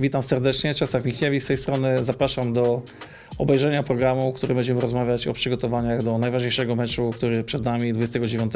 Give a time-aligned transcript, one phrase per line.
[0.00, 2.04] Witam serdecznie, Czesław Michniewicz z tej strony.
[2.04, 2.82] Zapraszam do
[3.38, 8.52] obejrzenia programu, w którym będziemy rozmawiać o przygotowaniach do najważniejszego meczu, który przed nami 29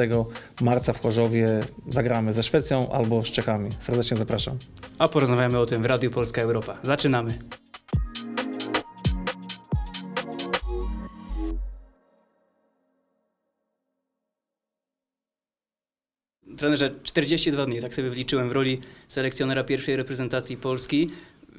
[0.61, 1.61] marca w Chorzowie.
[1.89, 3.71] Zagramy ze Szwecją albo z Czechami.
[3.81, 4.59] Serdecznie zapraszam.
[4.99, 6.79] A porozmawiamy o tym w Radiu Polska Europa.
[6.83, 7.39] Zaczynamy.
[16.57, 21.11] Trenerze, 42 dni, tak sobie wliczyłem w roli selekcjonera pierwszej reprezentacji Polski.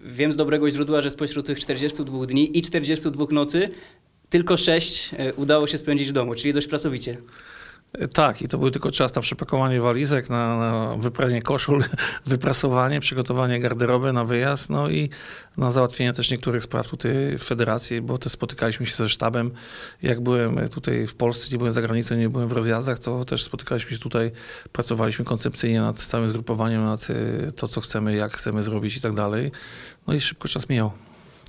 [0.04, 3.70] Wiem z dobrego źródła, że spośród tych 42 dni i 42 nocy
[4.30, 7.18] tylko 6 udało się spędzić w domu, czyli dość pracowicie.
[8.13, 11.84] Tak, i to był tylko czas na przepakowanie walizek, na, na wypranie koszul,
[12.26, 15.10] wyprasowanie, przygotowanie garderoby na wyjazd, no i
[15.58, 19.52] na załatwienie też niektórych spraw tutaj w federacji, bo też spotykaliśmy się ze sztabem.
[20.02, 23.44] Jak byłem tutaj w Polsce, nie byłem za granicą, nie byłem w rozjazdach, to też
[23.44, 24.32] spotykaliśmy się tutaj,
[24.72, 27.08] pracowaliśmy koncepcyjnie nad całym zgrupowaniem, nad
[27.55, 29.52] to, co chcemy, jak chcemy zrobić i tak dalej.
[30.07, 30.91] No i szybko czas mijał.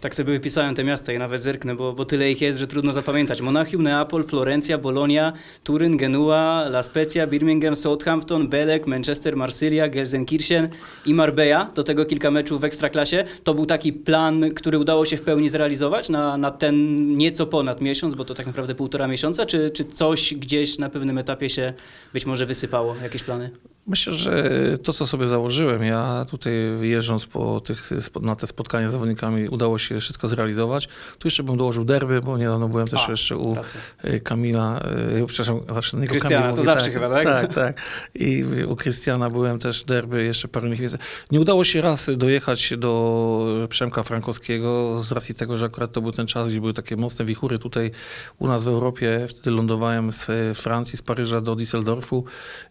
[0.05, 2.93] Tak sobie wypisałem te miasta i nawet zerknę, bo, bo tyle ich jest, że trudno
[2.93, 3.41] zapamiętać.
[3.41, 10.69] Monachium, Neapol, Florencja, Bolonia, Turyn, Genua, La Spezia, Birmingham, Southampton, Belek, Manchester, Marsylia, Gelsenkirchen
[11.07, 11.65] i Marbella.
[11.75, 13.25] Do tego kilka meczów w Ekstraklasie.
[13.45, 17.81] To był taki plan, który udało się w pełni zrealizować na, na ten nieco ponad
[17.81, 21.73] miesiąc, bo to tak naprawdę półtora miesiąca, czy, czy coś gdzieś na pewnym etapie się
[22.13, 22.95] być może wysypało?
[23.03, 23.51] Jakieś plany?
[23.87, 24.51] Myślę, że
[24.83, 29.79] to, co sobie założyłem, ja tutaj wyjeżdżąc po tych, na te spotkania z zawodnikami, udało
[29.79, 30.89] się wszystko zrealizować.
[31.19, 33.81] Tu jeszcze bym dołożył derby, bo niedawno byłem też A, jeszcze u racja.
[34.25, 34.81] Kamila,
[35.23, 37.25] e, przepraszam, zawsze nie Krystiana, Kamil to mówię, zawsze tak, chyba, tak?
[37.25, 37.81] Tak, tak.
[38.15, 40.97] I u Krystiana byłem też derby, jeszcze parę innych miejsc.
[41.31, 46.13] Nie udało się raz dojechać do Przemka Frankowskiego z racji tego, że akurat to był
[46.13, 47.91] ten czas, gdzie były takie mocne wichury tutaj
[48.39, 49.27] u nas w Europie.
[49.29, 50.27] Wtedy lądowałem z
[50.59, 52.23] Francji, z Paryża do Düsseldorfu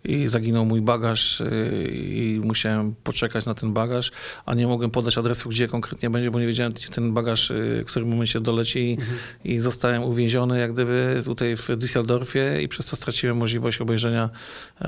[0.04, 4.12] i zaginął mój bagaż y, i musiałem poczekać na ten bagaż,
[4.46, 7.84] a nie mogłem podać adresu, gdzie konkretnie będzie, bo nie wiedziałem, gdzie ten bagaż y,
[7.88, 9.18] w którym momencie doleci Mhm.
[9.44, 14.30] i zostałem uwięziony jak gdyby tutaj w Düsseldorfie i przez to straciłem możliwość obejrzenia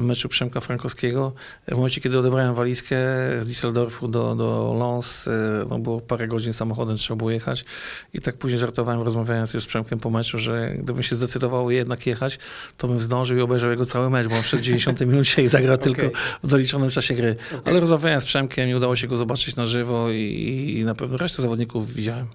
[0.01, 1.33] meczu Przemka Frankowskiego.
[1.67, 2.95] W momencie, kiedy odebrałem walizkę
[3.39, 5.31] z Düsseldorfu do, do Lens, y,
[5.69, 7.65] no było parę godzin samochodem, trzeba było jechać
[8.13, 12.07] i tak później żartowałem, rozmawiając już z Przemkiem po meczu, że gdybym się zdecydował jednak
[12.07, 12.39] jechać,
[12.77, 15.77] to bym zdążył i obejrzał jego cały mecz, bo on w 90 minucie i zagrał
[15.77, 16.01] tylko
[16.43, 17.35] w zaliczonym czasie gry.
[17.65, 21.17] Ale rozmawiałem z Przemkiem i udało się go zobaczyć na żywo i, i na pewno
[21.17, 22.27] resztę zawodników widziałem.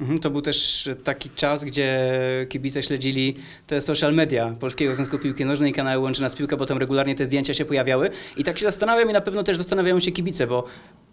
[0.00, 2.10] Mhm, To był też taki czas, gdzie
[2.48, 3.34] kibice śledzili
[3.66, 7.24] te social media Polskiego Związku Piłki Nożnej kanały Łączy Nas Piłka, bo tam regularnie te
[7.24, 8.10] zdjęcia się pojawiały.
[8.36, 10.64] I tak się zastanawiam i na pewno też zastanawiają się kibice, bo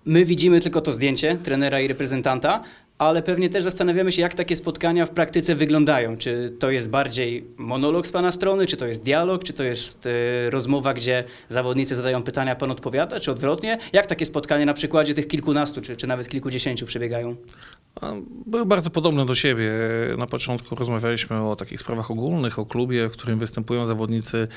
[0.06, 2.64] my widzimy tylko to zdjęcie trenera i reprezentanta,
[2.98, 6.18] ale pewnie też zastanawiamy się, jak takie spotkania w praktyce wyglądają.
[6.18, 10.06] Czy to jest bardziej monolog z pana strony, czy to jest dialog, czy to jest
[10.06, 13.78] e, rozmowa, gdzie zawodnicy zadają pytania, pan odpowiada, czy odwrotnie?
[13.94, 17.36] Jak takie spotkania na przykładzie tych kilkunastu, czy, czy nawet kilkudziesięciu przebiegają?
[18.46, 19.72] Były bardzo podobne do siebie.
[20.18, 24.48] Na początku rozmawialiśmy o takich sprawach ogólnych, o klubie, w którym występują zawodnicy,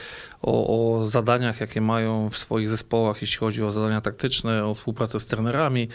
[0.42, 5.20] o, o zadaniach, jakie mają w swoich zespołach, jeśli chodzi o zadania taktyczne, o współpracę
[5.20, 5.88] z trenerami.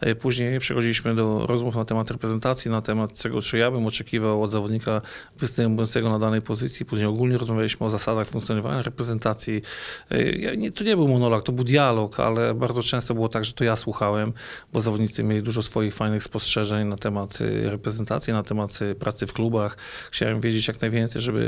[0.00, 4.42] E, Później przechodziliśmy do rozmów na temat reprezentacji, na temat tego, czy ja bym oczekiwał
[4.42, 5.00] od zawodnika
[5.38, 6.86] występującego na danej pozycji.
[6.86, 9.62] Później ogólnie rozmawialiśmy o zasadach funkcjonowania reprezentacji.
[10.10, 13.44] E, ja nie- To nie był monolog, to był dialog, ale bardzo często było tak,
[13.44, 14.32] że to ja słuchałem,
[14.72, 19.26] bo zawodnicy mieli dużo swoich fajnych spostrzeżeń na temat y, reprezentacji, na temat y, pracy
[19.26, 19.76] w klubach.
[20.10, 21.40] Chciałem wiedzieć jak najwięcej, żeby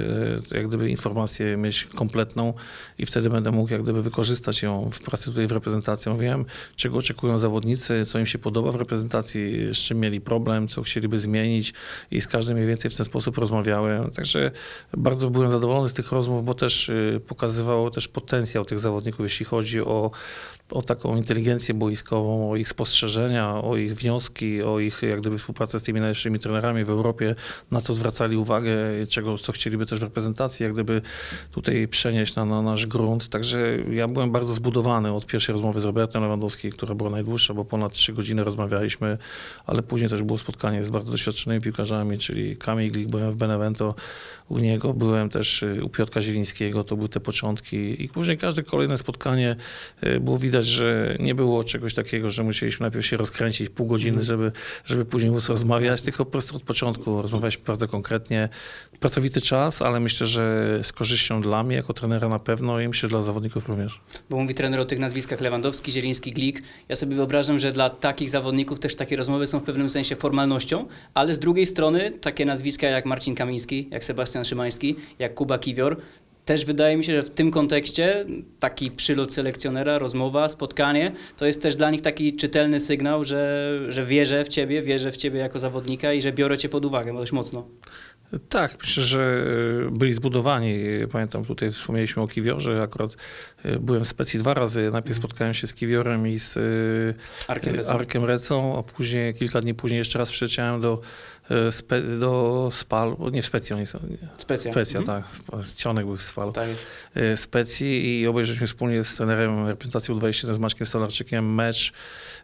[0.52, 2.54] y, jak gdyby informację mieć kompletną
[2.98, 6.12] i wtedy będę mógł jak gdyby wykorzystać ją w pracy tutaj w reprezentacji.
[6.18, 6.44] Wiem,
[6.76, 11.18] czego oczekują zawodnicy, co im się podoba w reprezentacji, z czym mieli problem, co chcieliby
[11.18, 11.74] zmienić
[12.10, 14.10] i z każdym mniej więcej w ten sposób rozmawiałem.
[14.10, 14.50] Także
[14.96, 16.90] bardzo byłem zadowolony z tych rozmów, bo też
[17.26, 20.10] pokazywało też potencjał tych zawodników, jeśli chodzi o,
[20.70, 25.80] o taką inteligencję boiskową, o ich spostrzeżenia, o ich wnioski, o ich jak gdyby współpracę
[25.80, 27.34] z tymi najlepszymi trenerami w Europie,
[27.70, 28.76] na co zwracali uwagę,
[29.08, 31.02] czego, co chcieliby też w reprezentacji, jak gdyby
[31.52, 33.28] tutaj przenieść na, na nasz grunt.
[33.28, 37.64] Także ja byłem bardzo zbudowany od pierwszej rozmowy z Robertem Lewandowskim, która była najdłuższa, bo
[37.64, 39.18] ponad trzy godziny rozmawialiśmy,
[39.66, 43.94] ale później też było spotkanie z bardzo doświadczonymi piłkarzami, czyli Kamil Glik, byłem w Benevento
[44.48, 48.62] u niego, byłem też y, u Piotra Zielińskiego, to były te początki i później każde
[48.62, 49.56] kolejne spotkanie
[50.04, 54.22] y, było widać, że nie było czegoś takiego, że musieliśmy najpierw się rozkręcić pół godziny,
[54.22, 54.52] żeby,
[54.84, 58.48] żeby później móc rozmawiać, tylko po prostu od początku rozmawialiśmy bardzo konkretnie.
[59.00, 63.08] Pracowity czas, ale myślę, że z korzyścią dla mnie jako trenera na pewno i myślę,
[63.08, 64.00] że dla zawodników również.
[64.30, 66.62] Bo mówi trener o tych nazwiskach Lewandowski, Zieliński, Glik.
[66.88, 70.86] Ja sobie wyobrażam, że dla takich zawodników też takie rozmowy są w pewnym sensie formalnością,
[71.14, 75.96] ale z drugiej strony takie nazwiska jak Marcin Kamiński, jak Sebastian Szymański, jak Kuba Kiwior,
[76.44, 78.26] też wydaje mi się, że w tym kontekście
[78.60, 84.06] taki przylot selekcjonera, rozmowa, spotkanie, to jest też dla nich taki czytelny sygnał, że, że
[84.06, 87.32] wierzę w ciebie, wierzę w ciebie jako zawodnika i że biorę cię pod uwagę dość
[87.32, 87.68] mocno.
[88.48, 89.44] Tak, myślę, że
[89.86, 90.78] e, byli zbudowani.
[91.12, 92.82] Pamiętam, tutaj wspomnieliśmy o Kiwiorze.
[92.82, 93.16] Akurat
[93.62, 94.90] e, byłem w Specji dwa razy.
[94.92, 96.60] Najpierw spotkałem się z Kiwiorem i z e,
[97.48, 97.94] Arkiem Recą.
[97.94, 101.00] Arkiem Recą, a później, kilka dni później jeszcze raz przyleciałem do, e,
[101.70, 103.16] spe, do Spal,
[103.76, 104.72] nie są, nie, Specja.
[104.72, 105.22] Specja, Mhm.
[105.22, 105.30] tak,
[105.74, 106.52] Cionek był w Spalu.
[106.52, 106.86] Tak jest.
[107.14, 111.92] e, Specji i obejrzeliśmy wspólnie z trenerem reprezentacji U21 z Maćkiem Stolarczykiem mecz,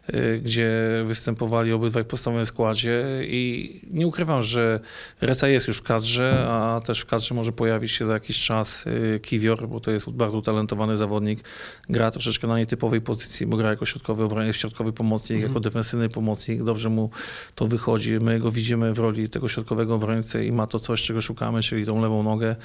[0.43, 0.71] gdzie
[1.05, 4.79] występowali obydwaj w podstawowym składzie i nie ukrywam, że
[5.21, 8.85] Reca jest już w kadrze, a też w kadrze może pojawić się za jakiś czas
[9.15, 11.39] e, Kiwior, bo to jest bardzo utalentowany zawodnik.
[11.89, 15.51] Gra troszeczkę na nietypowej pozycji, bo gra jako środkowy, obroń- środkowy pomocnik, Mhm.
[15.51, 16.63] jako defensywny pomocnik.
[16.63, 17.09] Dobrze mu
[17.55, 18.19] to wychodzi.
[18.19, 21.85] My go widzimy w roli tego środkowego obrońcy i ma to coś, czego szukamy, czyli
[21.85, 22.55] tą lewą nogę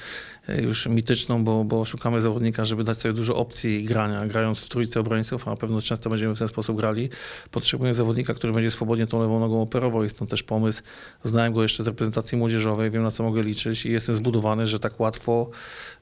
[0.47, 4.69] e, już mityczną, bo, bo szukamy zawodnika, żeby dać sobie dużo opcji grania, grając w
[4.69, 7.09] trójce obrońców, a na pewno często będziemy w ten sposób grali.
[7.51, 10.03] Potrzebujemy zawodnika, który będzie swobodnie tą lewą nogą operował.
[10.03, 10.81] Jest stąd też pomysł.
[11.23, 14.79] Znałem go jeszcze z reprezentacji młodzieżowej, wiem na co mogę liczyć i jestem zbudowany, że
[14.79, 15.49] tak łatwo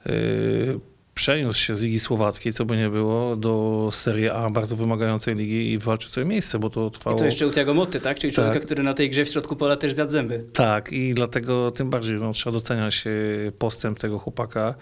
[0.06, 0.80] yy,
[1.16, 5.72] przeniósł się z Ligi Słowackiej, co by nie było, do Serie A, bardzo wymagającej ligi
[5.72, 7.16] i walczy sobie miejsce, bo to trwało...
[7.16, 8.20] I to jeszcze u Tiago Moty, tak?
[8.20, 8.66] Czyli człowieka, Tak.
[8.66, 10.46] który na tej grze w środku pola też zjadł zęby.
[10.54, 14.76] Tak, i dlatego tym bardziej no, trzeba doceniać e, postęp tego chłopaka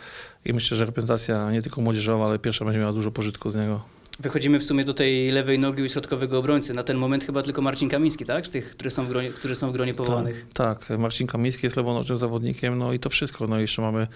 [0.45, 3.81] i myślę, że reprezentacja nie tylko młodzieżowa, ale pierwsza będzie miała dużo pożytku z niego.
[4.19, 6.73] Wychodzimy w sumie do tej lewej nogi i środkowego obrońcy.
[6.73, 8.47] Na ten moment chyba tylko Marcin Kamiński, tak?
[8.47, 10.45] Z tych, którzy są w gronie, którzy są w gronie powołanych.
[10.53, 13.47] Tak, tak, Marcin Kamiński jest lewonożnym zawodnikiem, no i to wszystko.
[13.47, 14.07] No i jeszcze mamy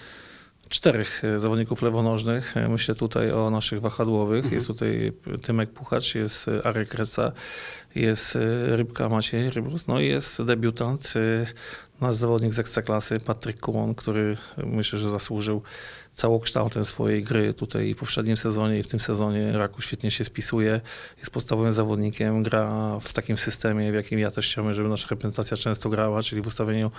[0.70, 2.58] czterech e, zawodników lewonożnych.
[2.58, 4.38] E, Myślę tutaj o naszych wahadłowych.
[4.38, 4.54] Mhm.
[4.54, 7.32] Jest tutaj Tymek Puchacz, jest e, Arek Reca,
[7.96, 11.14] jest Rybka Maciej Rybrus, no i jest debiutant,
[12.02, 15.62] nasz zawodnik z Ekstraklasy, Patryk Kułon, który myślę, że zasłużył
[16.18, 19.52] całokształtem swojej gry tutaj w poprzednim sezonie i w tym sezonie.
[19.52, 20.81] Raku świetnie się spisuje,
[21.18, 25.58] jest podstawowym zawodnikiem, gra w takim systemie, w jakim ja też chciałbym, żeby nasza reprezentacja
[25.58, 26.92] często grała, czyli w ustawieniu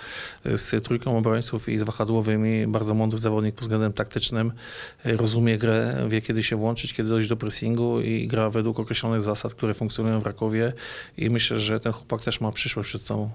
[0.44, 2.67] e, z trójką obrońców i z wahadłowymi.
[2.67, 4.53] Bardzo mądry zawodnik pod względem taktycznym,
[5.05, 9.23] e, rozumie grę, wie kiedy się włączyć, kiedy dojść do pressingu i gra według określonych
[9.23, 10.73] zasad, które funkcjonują w Rakowie
[11.17, 13.31] i myślę, że ten chłopak też ma przyszłość przed sobą.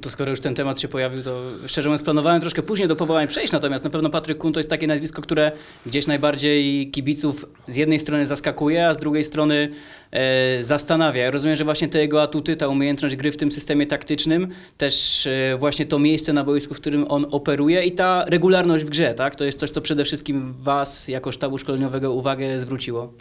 [0.00, 3.28] To skoro już ten temat się pojawił, to szczerze mówiąc planowałem troszkę później do powołań
[3.28, 5.52] przejść, natomiast na pewno Patryk Kun to jest takie nazwisko, które
[5.86, 9.70] gdzieś najbardziej kibiców z jednej strony zaskakuje, a z drugiej strony
[10.10, 11.24] e, zastanawia.
[11.24, 14.48] Ja rozumiem, że właśnie te jego atuty, ta umiejętność gry w tym systemie taktycznym,
[14.78, 18.90] też e, właśnie to miejsce na boisku, w którym on operuje i ta regularność w
[18.90, 19.36] grze, tak?
[19.36, 23.12] To jest coś, co przede wszystkim was jako sztabu szkoleniowego uwagę zwróciło.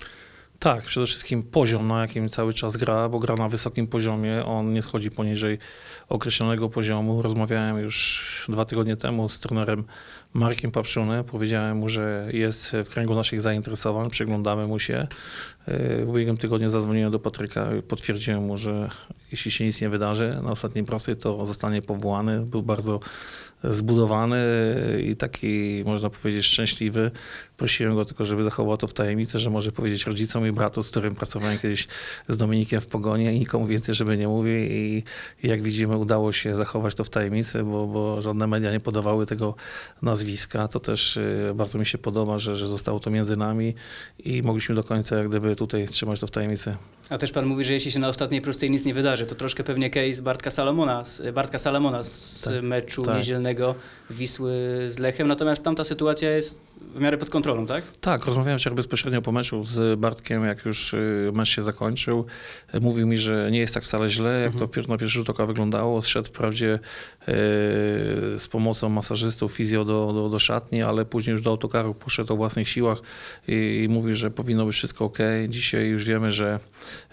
[0.66, 4.74] Tak, przede wszystkim poziom, na jakim cały czas gra, bo gra na wysokim poziomie, on
[4.74, 5.58] nie schodzi poniżej
[6.10, 7.22] określonego poziomu.
[7.22, 9.84] Rozmawiałem już dwa tygodnie temu z trenerem
[10.34, 15.08] Markiem Papszuny, powiedziałem mu, że jest w kręgu naszych zainteresowań, przyglądamy mu się.
[16.04, 18.90] W ubiegłym tygodniu zadzwoniłem do Patryka, potwierdziłem mu, że
[19.32, 22.42] jeśli się nic nie wydarzy na ostatniej prostej, to zostanie powołany.
[22.42, 23.00] Był bardzo
[23.64, 24.38] zbudowany
[25.04, 27.12] i taki, można powiedzieć, szczęśliwy.
[27.58, 30.92] Prosiłem go tylko, żeby zachował to w tajemnicy, że może powiedzieć rodzicom i bratu, z
[30.92, 31.88] którym pracowałem kiedyś
[32.30, 35.04] z Dominikiem w Pogonie i nikomu więcej, żeby nie mówił i,
[35.44, 39.56] jak widzimy udało się zachować to w tajemnicy, bo, bo żadne media nie podawały tego
[40.02, 40.68] nazwiska.
[40.68, 43.74] To też y, bardzo mi się podoba, że, że zostało to między nami
[44.20, 46.76] i mogliśmy do końca jak gdyby tutaj trzymać to w tajemnicy.
[47.10, 49.64] A też pan mówi, że jeśli się na ostatniej prostej nic nie wydarzy, to troszkę
[49.64, 53.16] pewnie case Bartka Salomona, z, Bartka Salomona z Tak, meczu tak.
[53.18, 53.76] niedzielnego
[54.10, 54.52] Wisły
[54.88, 55.28] z Lechem.
[55.28, 56.62] Natomiast tamta sytuacja jest
[56.96, 57.84] w miarę pod kontrolą, tak?
[58.02, 62.26] Tak, rozmawiałem wczoraj bezpośrednio po meczu z Bartkiem, jak już y, mecz się zakończył.
[62.82, 65.46] Mówił mi, że nie jest tak wcale źle, jak to pier- na pierwszy rzut oka
[65.46, 66.02] wyglądało.
[66.02, 66.80] Szedł wprawdzie y,
[68.38, 72.36] z pomocą masażystów, fizjo do, do, do szatni, ale później już do autokaru poszedł o
[72.36, 72.98] własnych siłach
[73.48, 75.18] i, i mówi, że powinno być wszystko ok.
[75.50, 76.60] Dzisiaj już wiemy, że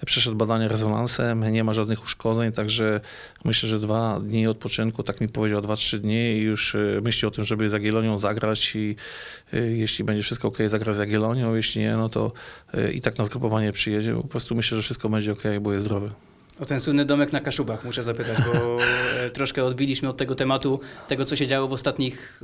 [0.06, 3.00] przeszedł badanie rezonansem, nie ma żadnych uszkodzeń, także
[3.44, 7.28] myślę, że dwa dni odpoczynku, tak mi powiedział, dwa, trzy dni i już y, myśli
[7.28, 8.96] o tym, żeby z Jagiellonią zagrać i
[9.52, 12.32] jeśli będzie wszystko ok, zagra z Jagiellonią, jeśli nie, no to
[12.74, 14.14] y, i tak na zgrupowanie przyjedzie.
[14.14, 16.10] Po prostu myślę, że wszystko będzie ok, bo jest zdrowy.
[16.60, 18.76] O ten słynny domek na Kaszubach muszę zapytać, bo
[19.24, 22.42] e, troszkę odbiliśmy od tego tematu, tego co się działo w ostatnich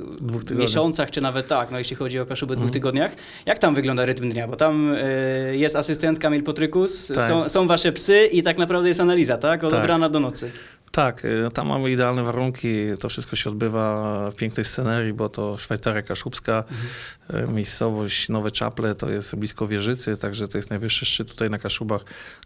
[0.51, 2.73] miesiącach, czy nawet tak, no jeśli chodzi o Kaszuby dwóch Mhm.
[2.73, 3.11] tygodniach.
[3.45, 4.47] Jak tam wygląda rytm dnia?
[4.47, 7.27] Bo tam e, jest asystent Kamil Potrykus, Tak.
[7.27, 9.63] są, są wasze psy i tak naprawdę jest analiza, tak?
[9.63, 9.85] Od Tak.
[9.85, 10.51] rana do nocy.
[10.91, 12.69] Tak, y, tam mamy idealne warunki.
[12.99, 16.63] To wszystko się odbywa w pięknej scenerii, bo to Szwajcaria Kaszubska,
[17.33, 21.57] y, miejscowość Nowe Czaple, to jest blisko Wieżycy, także to jest najwyższy szczyt tutaj na
[21.57, 22.01] Kaszubach,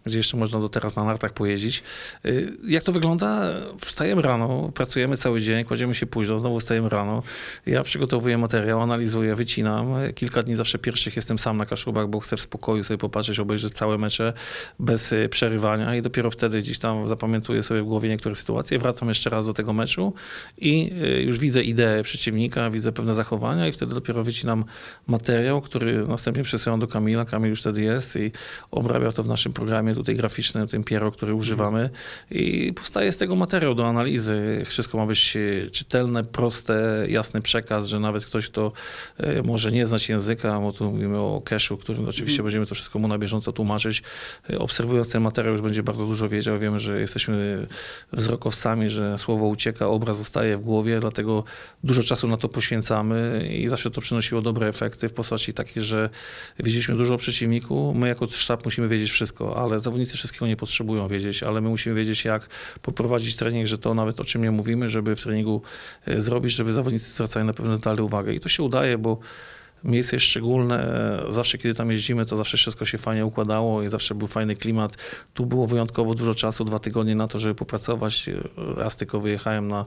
[0.06, 1.84] gdzie jeszcze można do teraz na nartach pojeździć.
[2.26, 3.54] Y, Jak to wygląda?
[3.80, 7.24] Wstajemy rano, pracujemy cały dzień, kładziemy się późno, znowu wstajemy rano.
[7.66, 9.94] Ja przygotowuję materiał, analizuję, wycinam.
[10.16, 13.74] Kilka dni zawsze pierwszych jestem sam na Kaszubach, bo chcę w spokoju sobie popatrzeć, obejrzeć
[13.74, 14.34] całe mecze
[14.80, 19.30] bez przerywania i dopiero wtedy gdzieś tam zapamiętuję sobie w głowie niektóre sytuacje, wracam jeszcze
[19.30, 20.14] raz do tego meczu
[20.58, 24.66] i y, już widzę ideę przeciwnika, widzę pewne zachowania i wtedy dopiero wycinam
[25.08, 27.26] materiał, który następnie przesyłam do Kamila.
[27.26, 28.32] Kamil już wtedy jest i
[28.72, 31.90] obrabia to w naszym programie tutaj graficznym, tym Piero, który używamy
[32.32, 34.64] i powstaje z tego materiał do analizy.
[34.66, 38.72] Wszystko ma być e, czytelne, proste, jasny przekaz, że nawet ktoś, kto
[39.18, 43.00] e, może nie znać języka, bo tu mówimy o cashu, którym oczywiście będziemy to wszystko
[43.00, 44.04] mu na bieżąco tłumaczyć,
[44.58, 46.60] obserwując ten materiał już będzie bardzo dużo wiedział.
[46.60, 47.68] Wiemy, że jesteśmy
[48.24, 51.44] wzrokowcami, że słowo ucieka, obraz zostaje w głowie, dlatego
[51.84, 56.10] dużo czasu na to poświęcamy i zawsze to przynosiło dobre efekty w postaci takiej, że
[56.60, 57.94] wiedzieliśmy dużo o przeciwniku.
[57.96, 61.96] My jako sztab musimy wiedzieć wszystko, ale zawodnicy wszystkiego nie potrzebują wiedzieć, ale my musimy
[61.96, 62.50] wiedzieć, jak
[62.82, 65.62] poprowadzić trening, że to nawet o czym nie mówimy, żeby w treningu
[66.06, 68.34] e, zrobić, żeby zawodnicy zwracali na pewne detale uwagę.
[68.34, 69.18] I to się udaje, bo
[69.84, 70.88] Miejsce jest szczególne.
[71.30, 74.98] Zawsze, kiedy tam jeździmy, to zawsze wszystko się fajnie układało i zawsze był fajny klimat.
[75.34, 78.30] Tu było wyjątkowo dużo czasu, dwa tygodnie na to, żeby popracować.
[78.78, 79.86] Raz tylko wyjechałem na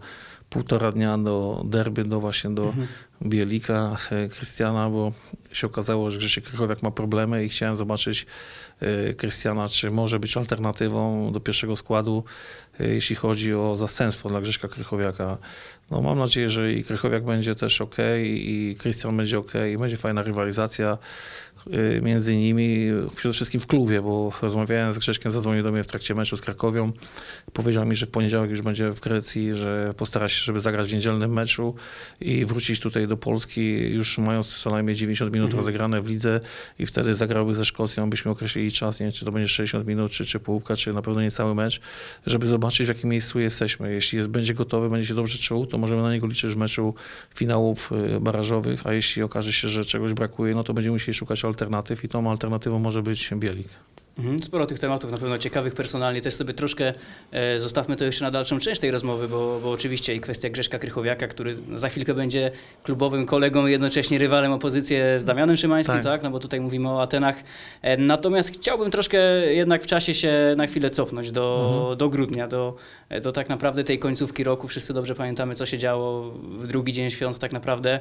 [0.51, 2.73] półtora dnia do derby, do właśnie do
[3.23, 5.13] Bielika, e, Krystiana, bo
[5.53, 8.27] się okazało, że Grzesiek Krychowiak ma problemy i chciałem zobaczyć
[8.81, 12.25] e, Krystiana, czy może być alternatywą do pierwszego składu,
[12.79, 15.39] jeśli chodzi o zastępstwo dla Grześka Krychowiaka.
[15.91, 19.97] No mam nadzieję, że i Krychowiak będzie też ok, i Krystian będzie ok, i będzie
[19.97, 20.99] fajna rywalizacja
[21.67, 25.87] y, między nimi, przede wszystkim w klubie, bo rozmawiałem z Grześkiem, zadzwonił do mnie w
[25.87, 26.93] trakcie meczu z Krakowią,
[27.53, 30.95] powiedział mi, że w poniedziałek już będzie w Grecji, że postara się, żeby zagrać w
[30.95, 31.75] niedzielnym meczu
[32.21, 36.41] i wrócić tutaj do Polski, już mając co najmniej 90 minut rozegrane w lidze.
[36.79, 40.13] I wtedy zagrałby ze Szkocją, byśmy określili czas, nie wiem, czy to będzie 60 minut,
[40.13, 41.81] czy, czy połówka, czy na pewno nie cały mecz,
[42.27, 43.93] żeby zobaczyć w jakim miejscu jesteśmy.
[43.93, 46.95] Jeśli jest, będzie gotowy, będzie się dobrze czuł, to możemy na niego liczyć w meczu
[47.35, 51.45] finałów y, barażowych, a jeśli okaże się, że czegoś brakuje, no to będziemy musieli szukać
[51.45, 53.69] alternatyw i tą alternatywą może być Bielik.
[54.19, 56.21] Mhm, Sporo tych tematów na pewno ciekawych personalnie.
[56.21, 56.93] Też sobie troszkę
[57.33, 60.79] e, zostawmy to jeszcze na dalszą część tej rozmowy, bo, bo oczywiście i kwestia Grzeszka
[60.79, 62.51] Krychowiaka, który za chwilkę będzie
[62.83, 66.05] klubowym kolegą i jednocześnie rywalem opozycję z Damianem Szymańskim, tak.
[66.05, 66.23] Tak.
[66.23, 67.37] No bo tutaj mówimy o Atenach.
[67.83, 69.19] E, natomiast chciałbym troszkę
[69.53, 72.77] jednak w czasie się na chwilę cofnąć do, do grudnia, do,
[73.23, 74.69] do tak naprawdę tej końcówki roku.
[74.69, 78.01] Wszyscy dobrze pamiętamy, co się działo w drugi dzień świąt tak naprawdę.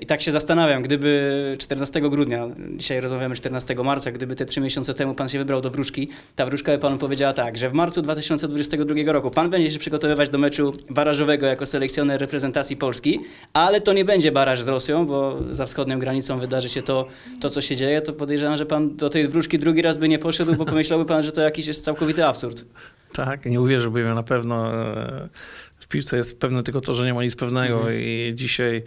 [0.00, 4.94] I tak się zastanawiam, gdyby 14 grudnia, dzisiaj rozmawiamy 14 marca, gdyby te trzy miesiące
[4.94, 8.02] temu pan się wybrał do wróżki, ta wróżka by panu powiedziała tak, że w marcu
[8.02, 13.20] 2022 roku pan będzie się przygotowywać do meczu barażowego jako selekcjoner reprezentacji Polski,
[13.52, 17.08] ale to nie będzie baraż z Rosją, bo za wschodnią granicą wydarzy się to,
[17.40, 20.18] to co się dzieje, to podejrzewam, że pan do tej wróżki drugi raz by nie
[20.18, 22.64] poszedł, bo pomyślałby pan, że to jakiś jest całkowity absurd.
[23.12, 24.74] Tak, nie uwierzyłbym na pewno.
[24.74, 25.28] e,
[25.80, 27.96] W piłce jest pewne tylko to, że nie ma nic pewnego Mhm.
[27.98, 28.82] i dzisiaj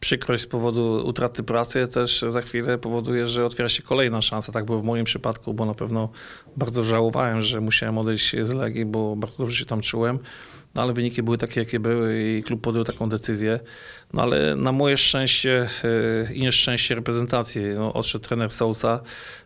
[0.00, 4.52] przykrość z powodu utraty pracy też za chwilę powoduje, że otwiera się kolejna szansa.
[4.52, 6.08] Tak było w moim przypadku, bo na pewno
[6.56, 10.18] bardzo żałowałem, że musiałem odejść z Legii, bo bardzo dobrze się tam czułem.
[10.74, 13.60] No, ale wyniki były takie, jakie były i klub podjął taką decyzję.
[14.12, 15.68] No ale na moje szczęście
[16.28, 19.00] e, i nieszczęście reprezentacji no, odszedł trener Sousa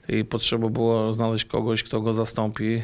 [0.09, 2.83] i potrzeba było znaleźć kogoś, kto go zastąpi.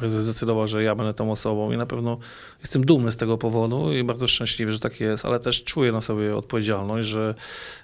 [0.00, 2.18] Prezes zdecydował, że ja będę tą osobą i na pewno
[2.60, 6.00] jestem dumny z tego powodu i bardzo szczęśliwy, że tak jest, ale też czuję na
[6.00, 7.34] sobie odpowiedzialność, że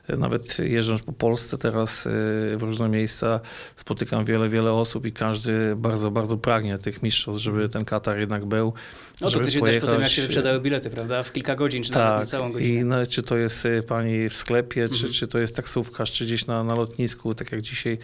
[0.08, 2.10] nawet jeżdżąc po Polsce teraz e,
[2.56, 3.40] w różne miejsca
[3.76, 8.44] spotykam wiele, wiele osób i każdy bardzo, bardzo pragnie tych mistrzostw, żeby ten Katar jednak
[8.44, 8.72] był.
[9.20, 11.22] No to żeby też też po tym, jak pojechać- się wyprzedały bilety, prawda?
[11.22, 12.80] W kilka godzin, czy nawet tak, niecałą godzinę.
[12.80, 15.12] i nawet czy to jest y, pani w sklepie, czy, Mhm.
[15.12, 17.98] czy to jest taksówkarz, czy gdzieś na, na lotnisku, tak jak dzisiaj,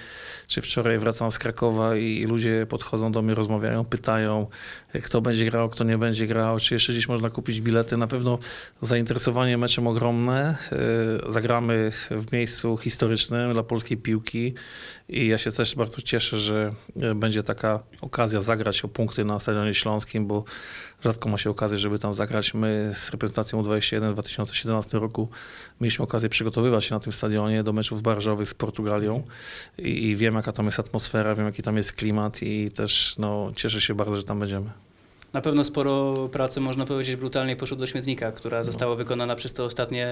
[0.47, 4.47] czy wczoraj wracam z Krakowa i, ludzie podchodzą do mnie, rozmawiają, pytają,
[4.95, 7.97] y, kto będzie grał, kto nie będzie grał, czy jeszcze gdzieś można kupić bilety.
[7.97, 8.39] Na pewno
[8.83, 10.57] zainteresowanie meczem ogromne.
[11.29, 14.55] Y, Zagramy w miejscu historycznym dla polskiej piłki
[15.09, 16.73] i ja się też bardzo cieszę, że
[17.03, 20.45] y, będzie taka okazja zagrać o punkty na Stadionie Śląskim, bo
[21.03, 22.55] rzadko ma się okazję, żeby tam zagrać.
[22.55, 25.29] My z reprezentacją U21 w 2017 roku
[25.81, 29.23] mieliśmy okazję przygotowywać się na tym stadionie do meczów barażowych z Portugalią
[29.79, 33.53] i, i wiem, jaka tam jest atmosfera, wiem, jaki tam jest klimat i też no,
[33.57, 34.71] cieszę się bardzo, że tam będziemy.
[35.33, 39.65] Na pewno sporo pracy, można powiedzieć, brutalnie poszło do śmietnika, która została wykonana przez te
[39.65, 40.09] ostatnie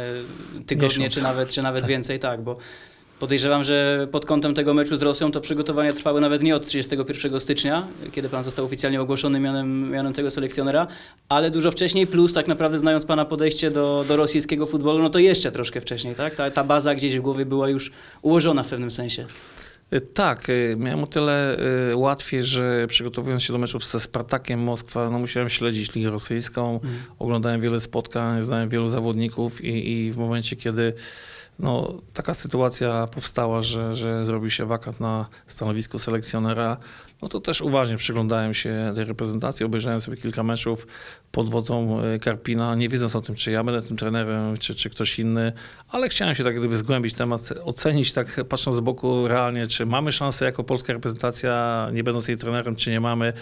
[0.66, 1.14] tygodnie, Miesiąc.
[1.14, 1.90] czy nawet, czy nawet Tak.
[1.90, 2.56] więcej, tak, bo
[3.20, 7.40] Podejrzewam, że pod kątem tego meczu z Rosją to przygotowania trwały nawet nie od 31
[7.40, 10.86] stycznia, kiedy pan został oficjalnie ogłoszony mianem, mianem tego selekcjonera,
[11.28, 15.18] ale dużo wcześniej, plus tak naprawdę znając pana podejście do, do rosyjskiego futbolu, no to
[15.18, 16.34] jeszcze troszkę wcześniej, tak?
[16.34, 17.90] Ta, ta baza gdzieś w głowie była już
[18.22, 19.26] ułożona w pewnym sensie.
[19.92, 21.56] Y, Tak, y, miałem o tyle
[21.90, 26.80] y, łatwiej, że przygotowując się do meczów ze Spartakiem Moskwa, no musiałem śledzić Ligę Rosyjską,
[27.18, 30.92] oglądałem wiele spotkań, znałem wielu zawodników i, i w momencie, kiedy
[31.60, 36.76] no, taka sytuacja powstała, że, że zrobił się wakat na stanowisku selekcjonera,
[37.22, 40.86] no to też uważnie przyglądałem się tej reprezentacji, obejrzałem sobie kilka meczów
[41.32, 44.90] pod wodzą y, Karpina, nie wiedząc o tym, czy ja będę tym trenerem, czy, czy
[44.90, 45.52] ktoś inny,
[45.88, 50.12] ale chciałem się tak gdyby zgłębić temat, ocenić tak patrząc z boku realnie, czy mamy
[50.12, 53.32] szansę jako polska reprezentacja, nie będąc jej trenerem, czy nie mamy,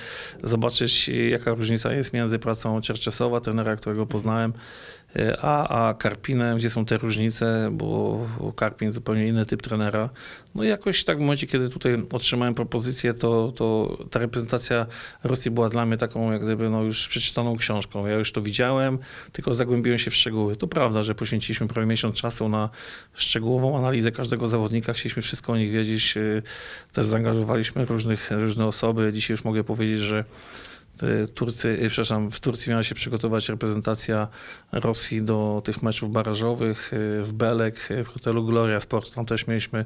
[0.42, 4.52] zobaczyć jaka różnica jest między pracą Czerczesowa, trenera, którego poznałem,
[5.42, 8.18] a, a Karpinem, gdzie są te różnice, bo
[8.56, 10.08] Karpin zupełnie inny typ trenera.
[10.54, 14.86] No i jakoś tak w momencie, kiedy tutaj otrzymałem propozycję, to, to ta reprezentacja
[15.24, 18.06] Rosji była dla mnie taką jak gdyby no już przeczytaną książką.
[18.06, 18.98] Ja już to widziałem,
[19.32, 20.56] tylko zagłębiłem się w szczegóły.
[20.56, 22.70] To prawda, że poświęciliśmy prawie miesiąc czasu na
[23.14, 26.42] szczegółową analizę każdego zawodnika, chcieliśmy wszystko o nich wiedzieć, y,
[26.92, 29.12] też zaangażowaliśmy różnych, różne osoby.
[29.12, 30.24] Dzisiaj już mogę powiedzieć, że
[31.34, 34.28] Turcy, przepraszam, w Turcji miała się przygotować reprezentacja
[34.72, 39.14] Rosji do tych meczów barażowych y, w Belek, y, w hotelu Gloria Sport.
[39.14, 39.84] Tam też mieliśmy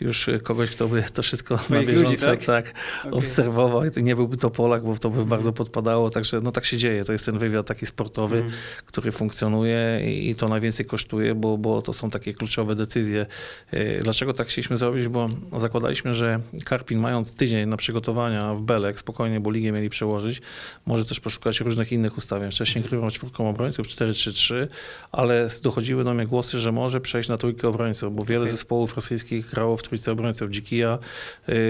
[0.00, 2.44] już kogoś, kto by to wszystko na bieżąco ludzi, tak?
[2.44, 3.12] tak, Okej.
[3.12, 3.84] obserwował.
[3.96, 6.10] I nie byłby to Polak, bo to by bardzo podpadało.
[6.10, 7.04] Także no tak się dzieje.
[7.04, 8.54] To jest ten wywiad taki sportowy, Mhm.
[8.86, 13.26] który funkcjonuje i, i to najwięcej kosztuje, bo, bo to są takie kluczowe decyzje.
[13.74, 15.08] Y, Dlaczego tak chcieliśmy zrobić?
[15.08, 15.28] Bo
[15.58, 20.42] zakładaliśmy, że Karpin mając tydzień na przygotowania w Belek, spokojnie, bo ligę mieli przełożyć,
[20.86, 22.50] może też poszukać różnych innych ustawień.
[22.50, 24.66] Wcześniej grywał czwórką obrońców 4-3-3,
[25.12, 28.52] ale dochodziły do mnie głosy, że może przejść na trójkę obrońców, bo wiele Okej.
[28.52, 30.50] zespołów rosyjskich grało w trójce obrońców.
[30.50, 30.98] Dzikija, y,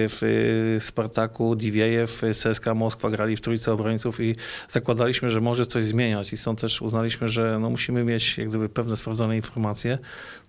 [0.08, 4.36] w y, Spartaku, Diwiejew, y, CSKA Moskwa grali w trójce obrońców i
[4.68, 8.68] zakładaliśmy, że może coś zmieniać i stąd też uznaliśmy, że no musimy mieć jak gdyby
[8.68, 9.98] pewne sprawdzone informacje,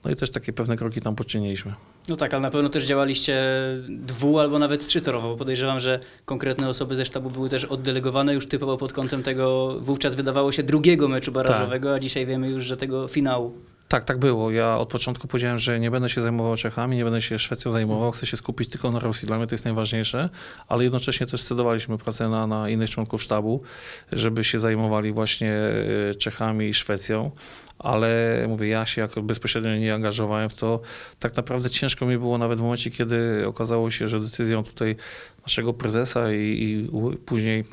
[0.06, 1.74] no i też takie pewne kroki tam poczyniliśmy.
[2.10, 3.44] No tak, ale na pewno też działaliście
[3.90, 8.48] dwu albo nawet trzytorowo, bo podejrzewam, że konkretne osoby ze sztabu były też oddelegowane już
[8.48, 12.78] typowo pod kątem tego, wówczas wydawało się drugiego meczu barażowego, a dzisiaj wiemy już, że
[12.78, 13.58] tego finału.
[13.94, 14.52] Tak, tak było.
[14.52, 18.12] Ja od początku powiedziałem, że nie będę się zajmował Czechami, nie będę się Szwecją zajmował,
[18.12, 19.28] chcę się skupić tylko na Rosji.
[19.28, 20.30] Dla mnie to jest najważniejsze,
[20.68, 23.62] ale jednocześnie też scedowaliśmy pracę na, na innych członków sztabu,
[24.12, 25.54] żeby się zajmowali właśnie
[26.10, 27.32] e, Czechami i Szwecją.
[27.80, 30.82] Ale mówię, ja się jako bezpośrednio nie angażowałem w to.
[31.20, 34.96] Tak naprawdę ciężko mi było nawet w momencie, kiedy okazało się, że decyzją tutaj
[35.42, 36.90] naszego prezesa i, i
[37.26, 37.64] później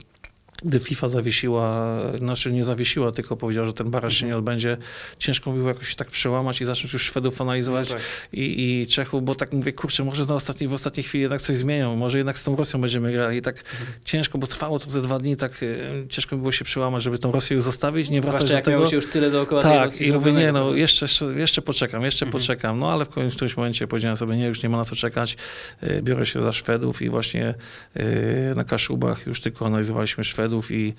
[0.65, 1.87] gdy FIFA zawiesiła,
[2.19, 4.77] znaczy nie zawiesiła, tylko powiedziała, że ten baraż się nie odbędzie,
[5.19, 8.05] ciężko mi było jakoś się tak przełamać i zacząć już Szwedów analizować No tak.
[8.33, 11.57] i, i Czechów, bo tak mówię, kurczę, może na ostatniej, w ostatniej chwili jednak coś
[11.57, 13.39] zmienią, może jednak z tą Rosją będziemy grali.
[13.39, 13.91] I tak Mhm.
[14.05, 15.67] ciężko, bo trwało to ze dwa dni, tak e,
[16.09, 18.65] ciężko mi było się przełamać, żeby tą Rosję już zostawić, nie wracać Zwłaszcza do jak
[18.65, 18.91] tego.
[18.91, 20.79] się już tyle dookoła tej Tak, Rosji i mówię, nie no, prawda?
[20.79, 22.43] jeszcze, jeszcze, poczekam, jeszcze Mhm.
[22.43, 22.79] poczekam.
[22.79, 24.97] No ale w końcu w którymś momencie powiedziałem sobie, nie, już nie ma na co
[24.97, 25.37] czekać,
[25.81, 27.55] E, biorę się za Szwedów i właśnie
[27.95, 30.95] e, na Kaszubach już tylko analizowaliśmy Szwedów i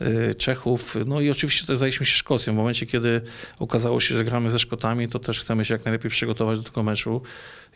[0.00, 0.96] e, Czechów.
[1.06, 2.52] No i oczywiście też zajęliśmy się Szkocją.
[2.52, 3.20] W momencie, kiedy
[3.58, 6.82] okazało się, że gramy ze Szkotami, to też chcemy się jak najlepiej przygotować do tego
[6.82, 7.22] meczu.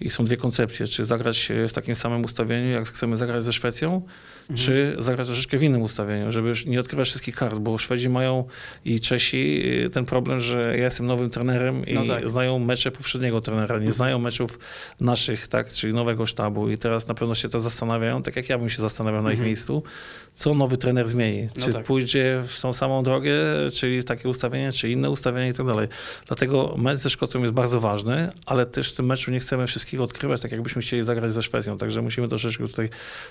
[0.01, 3.53] I są dwie koncepcje, czy zagrać e, w takim samym ustawieniu, jak chcemy zagrać ze
[3.53, 4.03] Szwecją,
[4.51, 4.67] Mhm.
[4.67, 8.45] czy zagrać troszeczkę w innym ustawieniu, żeby już nie odkrywać wszystkich kart, bo Szwedzi mają
[8.85, 12.31] i Czesi y, ten problem, że ja jestem nowym trenerem i No tak.
[12.31, 13.93] znają mecze poprzedniego trenera, nie Mhm.
[13.93, 14.59] znają meczów
[15.01, 18.59] naszych, tak, czyli nowego sztabu i teraz na pewno się to zastanawiają, tak jak ja
[18.59, 19.47] bym się zastanawiał na ich Mhm.
[19.47, 19.83] miejscu,
[20.39, 21.85] co nowy trener zmieni, No czy tak.
[21.87, 23.31] pójdzie w tą samą drogę,
[23.75, 25.89] czyli takie ustawienie, czy inne ustawienie i tak dalej.
[26.27, 30.03] Dlatego mecz ze Szkocją jest bardzo ważny, ale też w tym meczu nie chcemy wszystkiego
[30.05, 32.89] odkrywać, tak jakbyśmy chcieli zagrać ze Szwecją, także musimy troszeczkę tutaj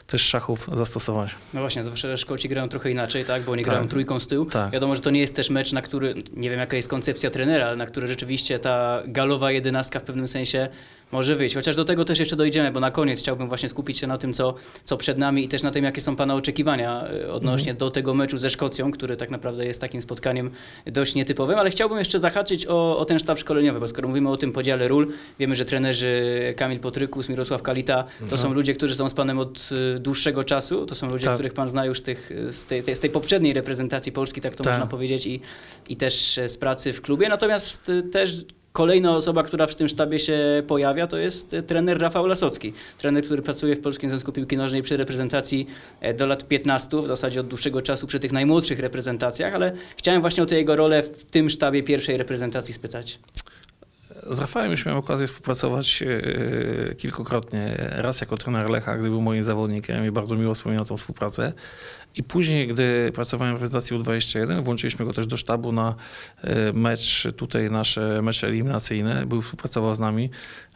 [0.08, 1.36] też szachów zastosować.
[1.54, 3.44] No właśnie, zawsze Szkoci grają trochę inaczej, tak?
[3.44, 3.74] Bo oni Tak.
[3.74, 4.46] grają trójką z tyłu.
[4.46, 4.72] Tak.
[4.72, 7.66] Wiadomo, że to nie jest też mecz, na który, nie wiem jaka jest koncepcja trenera,
[7.66, 10.68] ale na który rzeczywiście ta galowa jedenastka w pewnym sensie
[11.12, 11.56] może wyjść.
[11.56, 14.34] Chociaż do tego też jeszcze dojdziemy, bo na koniec chciałbym właśnie skupić się na tym,
[14.34, 17.92] co, co przed nami i też na tym, jakie są Pana oczekiwania e, odnośnie do
[17.92, 20.52] tego meczu ze Szkocją, który tak naprawdę jest takim spotkaniem
[20.86, 24.38] dość nietypowym, ale chciałbym jeszcze zahaczyć o, o ten sztab szkoleniowy, bo skoro mówimy o
[24.38, 25.08] tym podziale ról,
[25.40, 26.22] wiemy, że trenerzy
[26.58, 30.86] Kamil Potrykus, Mirosław Kalita to są ludzie, którzy są z Panem od e, dłuższego czasu,
[30.86, 31.34] to są ludzie, Tak.
[31.34, 34.56] których Pan zna już z, tych, z, tej, tej, z tej poprzedniej reprezentacji Polski, tak
[34.56, 34.74] to Tak.
[34.74, 35.42] można powiedzieć, i,
[35.90, 37.30] i też z pracy w klubie.
[37.30, 38.46] Natomiast e, też
[38.78, 42.74] kolejna osoba, która w tym sztabie się pojawia, to jest e, trener Rafał Lasocki.
[42.98, 45.68] Trener, który pracuje w Polskim Związku Piłki Nożnej przy reprezentacji
[46.02, 50.22] e, do lat 15, w zasadzie od dłuższego czasu przy tych najmłodszych reprezentacjach, ale chciałem
[50.22, 53.20] właśnie o tę jego rolę w tym sztabie pierwszej reprezentacji spytać.
[54.32, 57.92] z Rafałem już miałem okazję współpracować e, kilkukrotnie.
[57.96, 61.54] Raz jako trener Lecha, gdy był moim zawodnikiem i bardzo miło wspominam tą współpracę.
[62.18, 65.96] I później, gdy pracowałem w reprezentacji U21, włączyliśmy go też do sztabu na
[66.42, 69.26] e, mecz, tutaj nasze mecze eliminacyjne.
[69.26, 70.30] Był współpracował z nami.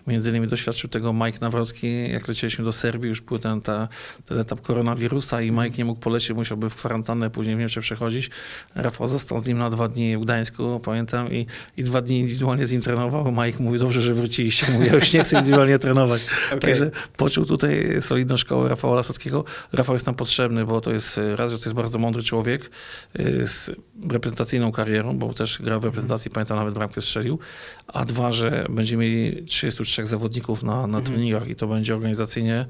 [0.08, 3.88] Między innymi doświadczył tego Mike Nawrocki, jak lecieliśmy do Serbii, już był ten, ta,
[4.26, 8.30] ten etap koronawirusa i Mike nie mógł polecieć, musiałby w kwarantannę później w Niemczech przechodzić.
[8.76, 11.46] Rafał został z nim na dwa dni w Gdańsku, pamiętam, i,
[11.78, 13.32] i dwa dni indywidualnie z nim trenował.
[13.32, 16.22] Mike mówi, dobrze, że wróciliście, mówi, ja już nie chcę indywidualnie trenować.
[16.48, 16.60] Okej.
[16.60, 19.44] Także poczuł tutaj solidną szkołę Rafała Lasockiego.
[19.74, 22.72] Rafał jest nam potrzebny, bo to jest e, raz, że to jest bardzo mądry człowiek
[23.14, 23.72] e, z
[24.10, 27.40] reprezentacyjną karierą, bo też grał w reprezentacji, pamiętam nawet bramkę strzelił,
[27.88, 32.66] a dwa, że będziemy mieli 33 zawodników na, na treningach i to będzie organizacyjnie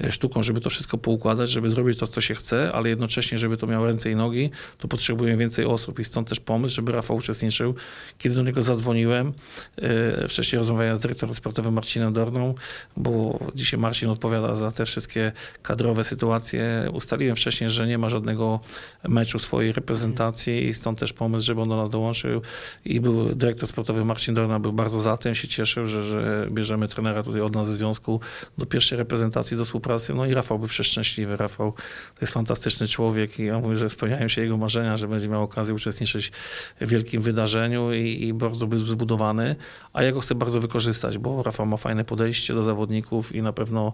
[0.00, 3.56] e, sztuką, żeby to wszystko poukładać, żeby zrobić to, co się chce, ale jednocześnie, żeby
[3.56, 7.16] to miało ręce i nogi, to potrzebujemy więcej osób i stąd też pomysł, żeby Rafał
[7.16, 7.74] uczestniczył.
[8.18, 9.32] Kiedy do niego zadzwoniłem,
[9.76, 12.54] e, wcześniej rozmawiałem z dyrektorem sportowym Marcinem Dorną,
[12.96, 16.90] bo dzisiaj Marcin odpowiada za te wszystkie kadrowe sytuacje.
[16.92, 18.60] Ustaliłem wcześniej, że nie ma żadnego
[19.08, 22.40] meczu swojej reprezentacji i stąd też pomysł, żeby on do nas dołączył
[22.84, 26.88] i był dyrektor sportowy Marcin Dorna był bardzo za tym, się cieszył, że, że bierzemy
[26.88, 28.20] trenera tutaj od nas ze związku
[28.58, 30.14] do pierwszej reprezentacji, do współpracy.
[30.14, 31.36] No i Rafał był przeszczęśliwy.
[31.36, 31.72] Rafał
[32.14, 35.42] to jest fantastyczny człowiek i ja mówię, że spełniają się jego marzenia, że będzie miał
[35.42, 36.32] okazję uczestniczyć
[36.80, 39.56] w wielkim wydarzeniu i, i bardzo był zbudowany,
[39.92, 43.52] a ja go chcę bardzo wykorzystać, bo Rafał ma fajne podejście do zawodników i na
[43.52, 43.92] pewno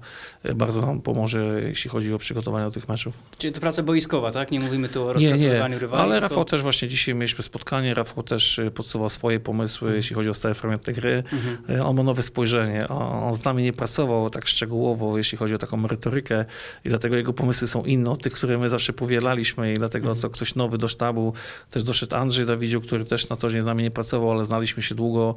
[0.54, 3.18] bardzo nam pomoże, jeśli chodzi o przygotowanie do tych meczów.
[3.38, 4.50] Czyli to praca boiskowa, tak?
[4.50, 6.02] Nie mówimy tu o rozpracowywaniu rywali.
[6.02, 10.30] ale Rafał też właśnie dzisiaj mieliśmy spotkanie, Rafał też y, podsuwał swoje pomysły, jeśli chodzi
[10.30, 11.22] o stałe fragmenty gry.
[11.32, 11.78] Mhm.
[11.80, 15.58] Y, On ma nowe spojrzenie, on z nami nie pracował tak szczegółowo, jeśli chodzi o
[15.58, 16.44] taką merytorykę
[16.84, 20.30] i dlatego jego pomysły są inne od tych, które my zawsze powielaliśmy i dlatego to
[20.30, 21.32] ktoś nowy do sztabu,
[21.70, 24.82] też doszedł Andrzej Dawidziu, który też na co dzień z nami nie pracował, ale znaliśmy
[24.82, 25.34] się długo,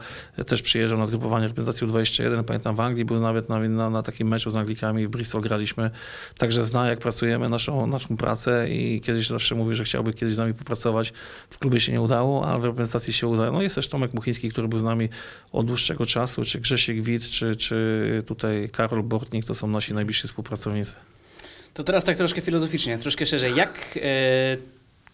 [0.48, 4.28] też przyjeżdżał na zgrupowanie reprezentacji U21, pamiętam w Anglii, był nawet na, na, na takim
[4.28, 5.92] meczu z Anglikami, w Bristol graliśmy,
[6.38, 10.38] także zna jak pracujemy, naszą, naszą pracę i kiedyś zawsze mówił, że chciałby kiedyś z
[10.38, 11.14] nami popracować.
[11.50, 13.52] W klubie się nie udało, ale w reprezentacji się uda.
[13.52, 15.10] No jest też Tomek Muchiński, który był z nami
[15.52, 20.28] od dłuższego czasu, czy Grzesiek Wit, czy, czy tutaj Karol Bortnik, to są nasi najbliżsi
[20.28, 20.96] współpracownicy.
[21.74, 23.56] To teraz tak troszkę filozoficznie, troszkę szerzej.
[23.56, 24.58] Jak e,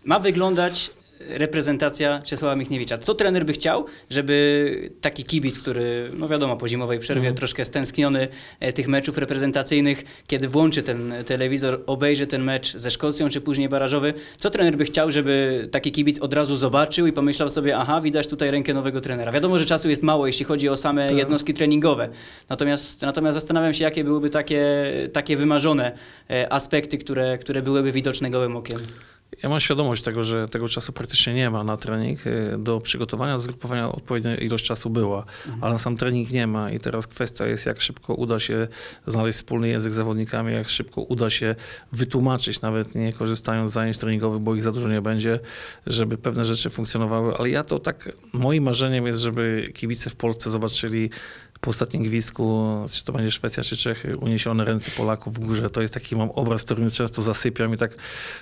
[0.06, 0.92] ma wyglądać
[1.30, 2.98] reprezentacja Czesława Michniewicza?
[2.98, 7.36] Co trener by chciał, żeby taki kibic, który, no wiadomo, po zimowej przerwie Mhm.
[7.36, 8.28] troszkę stęskniony
[8.60, 13.70] e, tych meczów reprezentacyjnych, kiedy włączy ten telewizor, obejrzy ten mecz ze Szkocją, czy później
[13.70, 18.02] barażowy, co trener by chciał, żeby taki kibic od razu zobaczył i pomyślał sobie, aha,
[18.02, 19.32] widać tutaj rękę nowego trenera.
[19.32, 21.18] Wiadomo, że czasu jest mało, jeśli chodzi o same Tak.
[21.18, 22.10] jednostki treningowe.
[22.50, 24.64] Natomiast, natomiast zastanawiam się, jakie byłyby takie,
[25.14, 25.92] takie wymarzone
[26.30, 28.78] e, aspekty, które, które byłyby widoczne gołym okiem.
[29.44, 32.28] Ja mam świadomość tego, że tego czasu praktycznie nie ma na trening.
[32.28, 35.26] Y, Do przygotowania, do zgrupowania odpowiednia ilość czasu była,
[35.62, 36.72] ale na sam trening nie ma.
[36.72, 38.68] I teraz kwestia jest, jak szybko uda się
[39.08, 41.56] znaleźć wspólny język z zawodnikami, jak szybko uda się
[41.92, 45.40] wytłumaczyć, nawet nie korzystając z zajęć treningowych, bo ich za dużo nie będzie,
[45.88, 50.50] żeby pewne rzeczy funkcjonowały, ale ja to tak, moim marzeniem jest, żeby kibice w Polsce
[50.50, 51.10] zobaczyli
[51.62, 55.70] po ostatnim gwizdku, czy to będzie Szwecja, czy Czechy, uniesione ręce Polaków w górze.
[55.70, 57.96] To jest taki mam obraz, którym często zasypiam i tak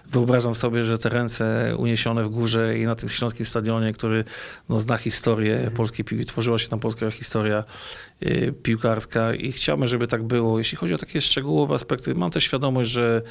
[0.09, 4.23] wyobrażam sobie, że te ręce uniesione w górze i na tym śląskim stadionie, który
[4.69, 7.65] no, zna historię polskiej piłki, tworzyła się tam polska historia
[8.23, 10.57] y, piłkarska i chciałbym, żeby tak było.
[10.57, 13.21] Jeśli chodzi o takie szczegółowe aspekty, mam też świadomość, że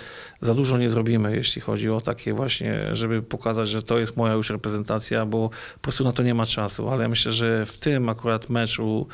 [0.40, 4.34] za dużo nie zrobimy, jeśli chodzi o takie właśnie, żeby pokazać, że to jest moja
[4.34, 7.78] już reprezentacja, bo po prostu na to nie ma czasu, ale ja myślę, że w
[7.78, 9.06] tym akurat meczu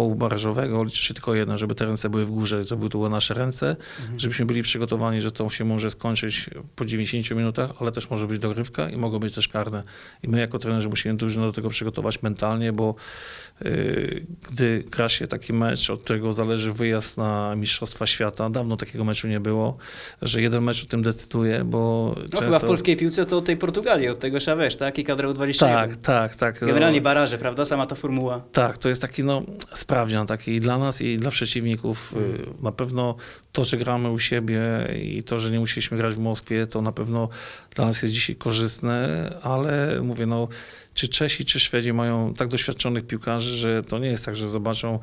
[0.00, 2.98] finału barażowego liczy się tylko jedno, żeby te ręce były w górze, to były, to
[2.98, 3.76] były nasze ręce,
[4.16, 8.38] żebyśmy byli przygotowani, że to się może skończyć po 90 minutach, ale też może być
[8.38, 9.82] dogrywka i mogą być też karne.
[10.22, 12.94] I my jako trenerzy musimy drużynę do tego przygotować mentalnie, bo
[13.60, 19.04] yy, gdy gra się taki mecz, od którego zależy wyjazd na Mistrzostwa Świata, dawno takiego
[19.04, 19.76] meczu nie było,
[20.22, 22.44] że jeden mecz o tym decyduje, bo No często...
[22.44, 24.98] chyba w polskiej piłce to od tej Portugalii, od tego Szawesz, tak?
[24.98, 25.58] I kadra U21.
[25.58, 26.60] Tak, tak, tak.
[26.60, 27.64] Generalnie No, baraże, prawda?
[27.64, 28.40] Sama ta formuła.
[28.52, 29.42] tak, to jest taki no,
[29.90, 32.14] sprawdzian taki i dla nas i dla przeciwników.
[32.16, 33.16] Y, Na pewno
[33.52, 34.60] to, że gramy u siebie
[35.02, 37.28] i to, że nie musieliśmy grać w Moskwie, to na pewno
[37.74, 40.48] dla nas jest dzisiaj korzystne, ale mówię, no,
[40.94, 44.98] czy Czesi, czy Szwedzi mają tak doświadczonych piłkarzy, że to nie jest tak, że zobaczą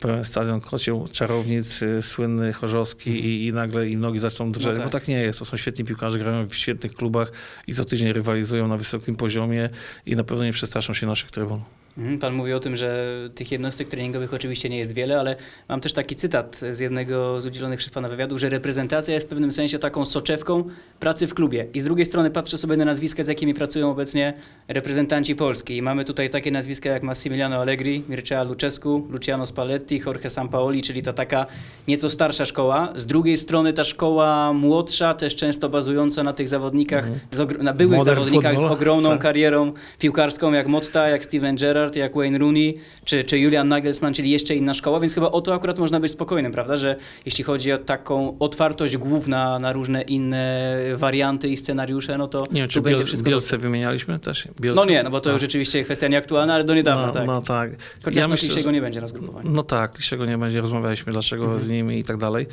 [0.00, 4.84] pełen stadion kocioł, czarownic, y, słynny Chorzowski i, i nagle im nogi zaczną drżeć, tak.
[4.84, 5.38] bo tak nie jest.
[5.38, 7.32] To są świetni piłkarze, grają w świetnych klubach
[7.66, 9.70] i co tydzień rywalizują na wysokim poziomie
[10.06, 11.60] i na pewno nie przestraszą się naszych trybun.
[11.98, 15.36] Mhm, Pan mówi o tym, że tych jednostek treningowych oczywiście nie jest wiele, ale
[15.68, 19.30] mam też taki cytat z jednego z udzielonych przez Pana wywiadów, że reprezentacja jest w
[19.30, 20.64] pewnym sensie taką soczewką
[21.00, 21.66] pracy w klubie.
[21.74, 24.34] I z drugiej strony patrzę sobie na nazwiska, z jakimi pracują obecnie
[24.68, 25.76] reprezentanci Polski.
[25.76, 31.02] I mamy tutaj takie nazwiska jak Massimiliano Allegri, Mircea Lucescu, Luciano Spalletti, Jorge Sampaoli, czyli
[31.02, 31.46] ta taka
[31.88, 32.92] nieco starsza szkoła.
[32.96, 37.72] Z drugiej strony ta szkoła młodsza, też często bazująca na tych zawodnikach, z ogr- na
[37.72, 39.20] byłych Modern zawodnikach z football, ogromną tak.
[39.20, 44.30] karierą piłkarską, jak Motta, jak Steven Gerrard, jak Wayne Rooney, czy, czy Julian Nagelsmann, czyli
[44.30, 47.72] jeszcze inna szkoła, więc chyba o to akurat można być spokojnym, prawda, że jeśli chodzi
[47.72, 52.80] o taką otwartość głów na, na różne inne warianty i scenariusze, no to Nie czy
[52.80, 54.48] będzie wszystko Bielce wymienialiśmy też?
[54.60, 54.80] Bielce?
[54.84, 57.26] No nie, no bo to już rzeczywiście kwestia nieaktualna, ale do niedawna, no, tak.
[57.26, 57.70] No tak.
[58.02, 59.50] Chociaż Ja myślę, że- nie będzie na zgrupowaniu.
[59.50, 61.60] No tak, Kliszego nie będzie, rozmawialiśmy dlaczego Mhm.
[61.60, 62.46] z nimi i tak dalej.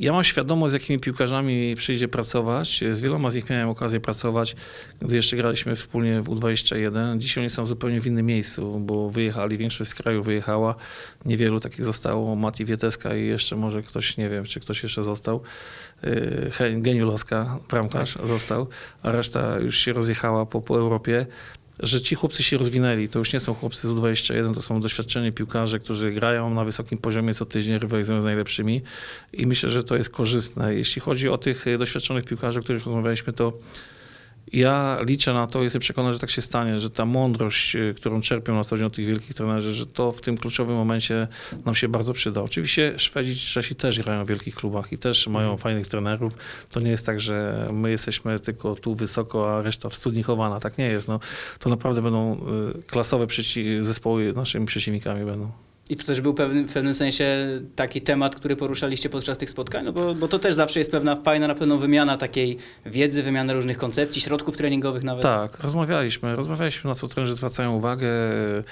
[0.00, 2.84] Ja mam świadomość, z jakimi piłkarzami przyjdzie pracować.
[2.90, 4.56] Z wieloma z nich miałem okazję pracować,
[5.00, 7.18] gdy jeszcze graliśmy wspólnie w U21.
[7.18, 10.74] Dzisiaj oni są zupełnie w innym miejscu, bo wyjechali, większość z kraju wyjechała.
[11.24, 12.36] Niewielu takich zostało.
[12.36, 15.42] Mati Wieteska i jeszcze może ktoś, nie wiem, czy ktoś jeszcze został.
[16.60, 18.68] Yy, Geniuloska, bramkarz, został,
[19.02, 21.26] a reszta już się rozjechała po, po Europie
[21.80, 23.08] że ci chłopcy się rozwinęli.
[23.08, 26.98] To już nie są chłopcy z U21, to są doświadczeni piłkarze, którzy grają na wysokim
[26.98, 28.82] poziomie co tydzień, rywalizują z najlepszymi
[29.32, 30.74] i myślę, że to jest korzystne.
[30.74, 33.52] Jeśli chodzi o tych e, doświadczonych piłkarzy, o których rozmawialiśmy, to
[34.52, 38.20] ja liczę na to, jestem przekonany, że tak się stanie, że ta mądrość, e, którą
[38.20, 41.28] czerpią na co dzień od tych wielkich trenerzy, że to w tym kluczowym momencie
[41.64, 42.42] nam się bardzo przyda.
[42.42, 46.32] Oczywiście Szwedzi czy Czesi też grają w wielkich klubach i też mają fajnych trenerów.
[46.70, 50.60] To nie jest tak, że my jesteśmy tylko tu wysoko, a reszta w studni chowana.
[50.60, 51.08] Tak nie jest.
[51.08, 51.20] No,
[51.58, 52.40] to naprawdę będą
[52.78, 53.26] y, klasowe
[53.82, 55.67] zespoły naszymi przeciwnikami będą.
[55.90, 57.46] I to też był pewny, w pewnym sensie
[57.76, 61.16] taki temat, który poruszaliście podczas tych spotkań, no bo, bo to też zawsze jest pewna
[61.16, 65.22] fajna na pewno wymiana takiej wiedzy, wymiana różnych koncepcji, środków treningowych nawet.
[65.22, 66.36] Tak, rozmawialiśmy.
[66.36, 68.06] Rozmawialiśmy, na co trenerzy zwracają uwagę.
[68.08, 68.62] Y,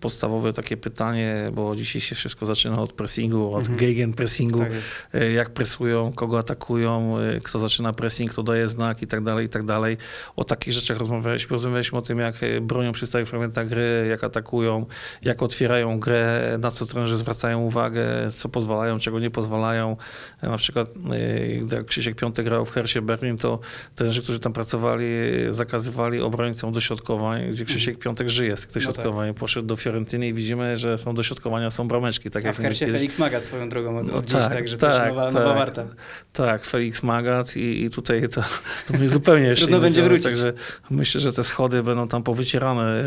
[0.00, 3.78] Podstawowe takie pytanie, bo dzisiaj się wszystko zaczyna od pressingu, od Mhm.
[3.78, 4.58] gegenpressingu.
[4.58, 4.72] Tak
[5.14, 9.46] y, jak presują, kogo atakują, y, kto zaczyna pressing, kto daje znak i tak dalej,
[9.46, 9.96] i tak dalej.
[10.36, 11.52] O takich rzeczach rozmawialiśmy.
[11.54, 14.86] Rozmawialiśmy o tym, jak bronią przy stałych fragmentach gry, jak atakują,
[15.22, 16.27] jak otwierają grę,
[16.58, 19.96] na co trenerzy zwracają uwagę, co pozwalają, czego nie pozwalają.
[20.42, 23.58] Na przykład y, gdy Krzysiek Piątek grał w Hersie Berlin, to
[23.94, 25.06] trenerzy, którzy tam pracowali,
[25.50, 29.34] zakazywali obrońcom dośrodkowań, gdzie Krzysiek Piątek żyje z dośrodkowań.
[29.34, 32.30] Poszedł do Fiorentyny i widzimy, że są dośrodkowania, są brameczki.
[32.30, 33.00] Tak A jak w Hersie kiedyś.
[33.00, 35.34] Felix Magat swoją drogą od, No od dziś, tak, także tak, też nowa, tak.
[35.34, 35.84] nowa warta.
[36.32, 38.40] Tak, Felix Magac i, i tutaj to,
[38.86, 40.24] to będzie zupełnie jeszcze Trudno będzie wrócić.
[40.24, 40.52] Także
[40.90, 43.04] myślę, że te schody będą tam powycierane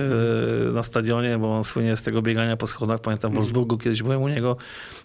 [0.69, 3.01] e, na stadionie, bo on słynie z tego biegania po schodach.
[3.11, 3.35] Pamiętam w.
[3.35, 4.57] Wolfsburgu kiedyś byłem u niego,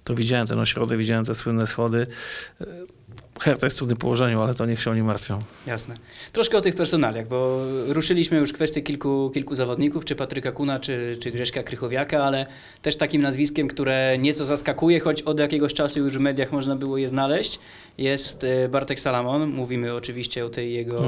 [0.04, 2.06] to widziałem ten ośrodek, widziałem te słynne schody.
[3.40, 5.38] Herta jest w trudnym położeniu, ale to niech się oni martwią.
[5.66, 5.94] Jasne.
[6.32, 11.16] Troszkę o tych personaliach, bo ruszyliśmy już kwestię kilku, kilku zawodników, czy Patryka Kuna, czy,
[11.20, 12.46] czy Grześka Krychowiaka, ale
[12.82, 16.98] też takim nazwiskiem, które nieco zaskakuje, choć od jakiegoś czasu już w mediach można było
[16.98, 17.58] je znaleźć,
[17.98, 19.50] jest e, Bartek Salamon.
[19.50, 21.02] Mówimy oczywiście o tej jego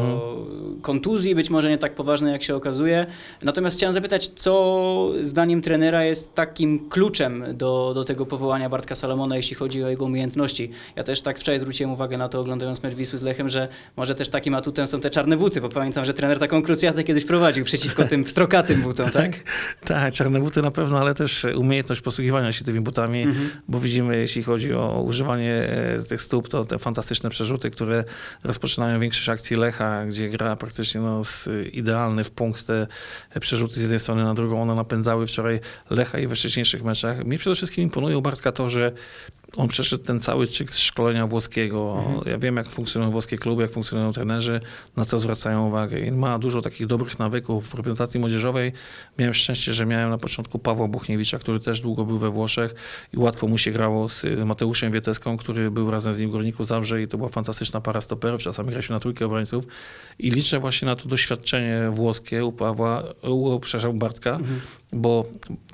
[0.82, 3.06] kontuzji, być może nie tak poważnej, jak się okazuje.
[3.42, 9.36] Natomiast chciałem zapytać, co zdaniem trenera jest takim kluczem do, do tego powołania Bartka Salamona,
[9.36, 10.70] jeśli chodzi o jego umiejętności.
[10.96, 14.14] Ja też tak wczoraj zwróciłem uwagę na to, oglądając mecz Wisły z Lechem, że może
[14.14, 17.64] też takim atutem są te czarne buty, bo pamiętam, że trener taką krucjatę kiedyś prowadził
[17.64, 19.32] przeciwko tym strokatym butom, tak?
[19.84, 23.50] Tak, czarne buty na pewno, ale też umiejętność posługiwania się tymi butami, Mhm.
[23.68, 28.04] bo widzimy, jeśli chodzi o używanie e, tych stóp, to te fantastyczne przerzuty, które
[28.44, 32.86] rozpoczynają większość akcji Lecha, gdzie gra praktycznie no, z, idealny w punkt te
[33.40, 37.24] przerzuty z jednej strony na drugą, one napędzały wczoraj Lecha i we wcześniejszych meczach.
[37.24, 38.92] Mnie przede wszystkim imponuje u Bartka to, że
[39.56, 42.04] on przeszedł ten cały cykl szkolenia włoskiego.
[42.26, 44.60] Ja wiem, jak funkcjonują włoskie kluby, jak funkcjonują trenerzy,
[44.96, 46.00] na co zwracają uwagę.
[46.00, 47.68] I ma dużo takich dobrych nawyków.
[47.68, 48.72] W reprezentacji młodzieżowej
[49.18, 52.74] miałem szczęście, że miałem na początku Pawła Buchniewicza, który też długo był we Włoszech
[53.14, 56.32] i łatwo mu się grało z y, Mateuszem Wieteską, który był razem z nim w
[56.32, 58.40] Górniku Zabrze i to była fantastyczna para stoperów.
[58.42, 59.66] Czasami graliśmy na trójkę obrońców
[60.18, 64.60] i liczę właśnie na to doświadczenie włoskie u Pawła, u, przepraszam, Bartka, Mhm.
[64.92, 65.24] bo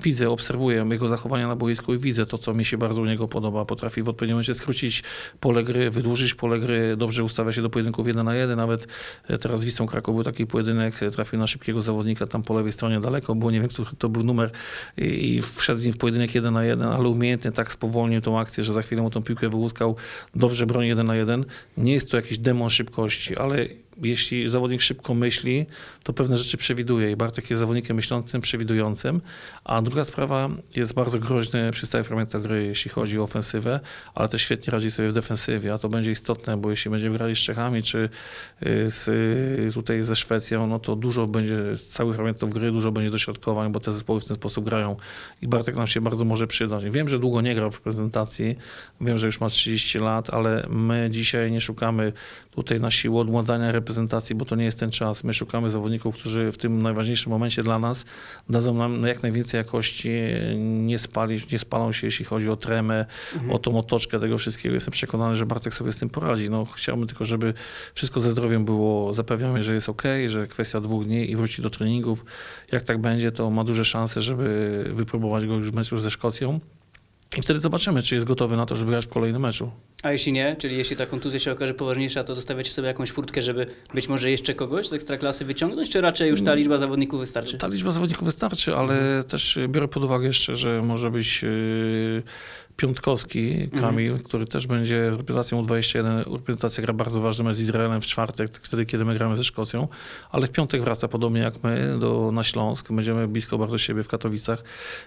[0.03, 3.27] widzę, obserwuję jego zachowania na boisku i widzę to, co mi się bardzo u niego
[3.27, 3.64] podoba.
[3.65, 5.03] Potrafi w odpowiednim momencie skrócić
[5.39, 8.57] pole gry, wydłużyć pole gry, dobrze ustawia się do pojedynków jeden na jeden.
[8.57, 8.87] Nawet
[9.27, 12.53] e, teraz z Wisłą Kraków był taki pojedynek, e, trafił na szybkiego zawodnika tam po
[12.53, 14.51] lewej stronie daleko, bo nie wiem, który to był numer
[14.97, 18.39] i, i wszedł z nim w pojedynek jeden na jeden, ale umiejętnie tak spowolnił tą
[18.39, 19.95] akcję, że za chwilę mu tą piłkę wyłuskał,
[20.35, 21.45] dobrze broni jeden na jeden.
[21.77, 23.65] Nie jest to jakiś demon szybkości, ale
[24.03, 25.65] jeśli zawodnik szybko myśli,
[26.03, 29.21] to pewne rzeczy przewiduje i Bartek jest zawodnikiem myślącym, przewidującym.
[29.63, 33.79] A druga sprawa jest bardzo groźny przy stałych fragmentach gry, jeśli chodzi o ofensywę,
[34.15, 37.35] ale też świetnie radzi sobie w defensywie, a to będzie istotne, bo jeśli będziemy grali
[37.35, 38.09] z Czechami czy
[38.65, 42.91] y, z, y, tutaj ze Szwecją, no to dużo będzie z całych fragmentów gry, dużo
[42.91, 44.95] będzie dośrodkowań, bo te zespoły w ten sposób grają
[45.41, 46.85] i Bartek nam się bardzo może przydać.
[46.89, 48.55] Wiem, że długo nie grał w prezentacji,
[49.01, 52.13] wiem, że już ma 30 lat, ale my dzisiaj nie szukamy
[52.51, 55.23] tutaj na siłę odmładzania reprezentacji, bo to nie jest ten czas.
[55.23, 58.05] My szukamy zawodników, którzy w tym najważniejszym momencie dla nas
[58.49, 60.11] dadzą nam jak najwięcej jakości,
[60.57, 63.05] nie, spali, nie spalą się, jeśli chodzi o tremę,
[63.51, 64.75] o tą otoczkę tego wszystkiego.
[64.75, 66.49] Jestem przekonany, że Bartek sobie z tym poradzi.
[66.49, 67.53] No, chciałbym tylko, żeby
[67.93, 71.69] wszystko ze zdrowiem było, zapewniamy, że jest ok, że kwestia dwóch dni i wróci do
[71.69, 72.25] treningów.
[72.71, 74.45] Jak tak będzie, to ma duże szanse, żeby
[74.93, 76.59] wypróbować go już w meczu ze Szkocją.
[77.37, 79.71] I wtedy zobaczymy, czy jest gotowy na to, żeby grać w kolejnym meczu.
[80.05, 83.41] A jeśli nie, czyli jeśli ta kontuzja się okaże poważniejsza, to zostawiacie sobie jakąś furtkę,
[83.41, 87.57] żeby być może jeszcze kogoś z ekstraklasy wyciągnąć, czy raczej już ta liczba zawodników wystarczy?
[87.57, 92.23] Ta liczba zawodników wystarczy, ale też biorę pod uwagę jeszcze, że może być yy,
[92.77, 96.33] Piątkowski, Kamil, który też będzie z reprezentacją U21.
[96.33, 99.43] Reprezentacja gra bardzo ważny mecz z Izraelem w czwartek, tak wtedy, kiedy my gramy ze
[99.43, 99.87] Szkocją,
[100.31, 102.91] ale w piątek wraca podobnie jak my do, na Śląsk.
[102.91, 104.63] Będziemy blisko bardzo siebie w Katowicach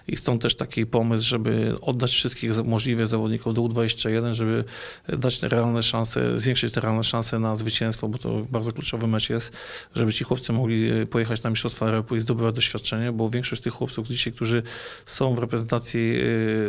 [0.07, 4.63] i stąd też taki pomysł, żeby oddać wszystkich możliwych zawodników do U21, żeby
[5.07, 9.57] dać realne szanse, zwiększyć te realne szanse na zwycięstwo, bo to bardzo kluczowy mecz jest,
[9.95, 13.73] żeby ci chłopcy mogli e, pojechać na Mistrzostwa Europy i zdobywać doświadczenie, bo większość tych
[13.73, 14.63] chłopców dzisiaj, którzy
[15.05, 16.19] są w reprezentacji,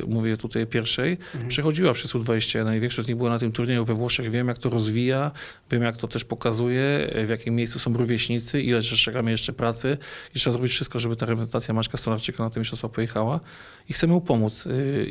[0.02, 3.84] e, mówię tutaj pierwszej, przechodziła przez U21 i większość z nich była na tym turnieju
[3.84, 4.30] we Włoszech.
[4.30, 5.30] Wiem, jak to rozwija,
[5.70, 9.98] wiem, jak to też pokazuje, e, w jakim miejscu są rówieśnicy, ile czekamy jeszcze pracy
[10.34, 13.40] i trzeba zrobić wszystko, żeby ta reprezentacja Maćka Stolarczyka na te mistrzostwa pojechała
[13.88, 14.68] i chcemy mu pomóc,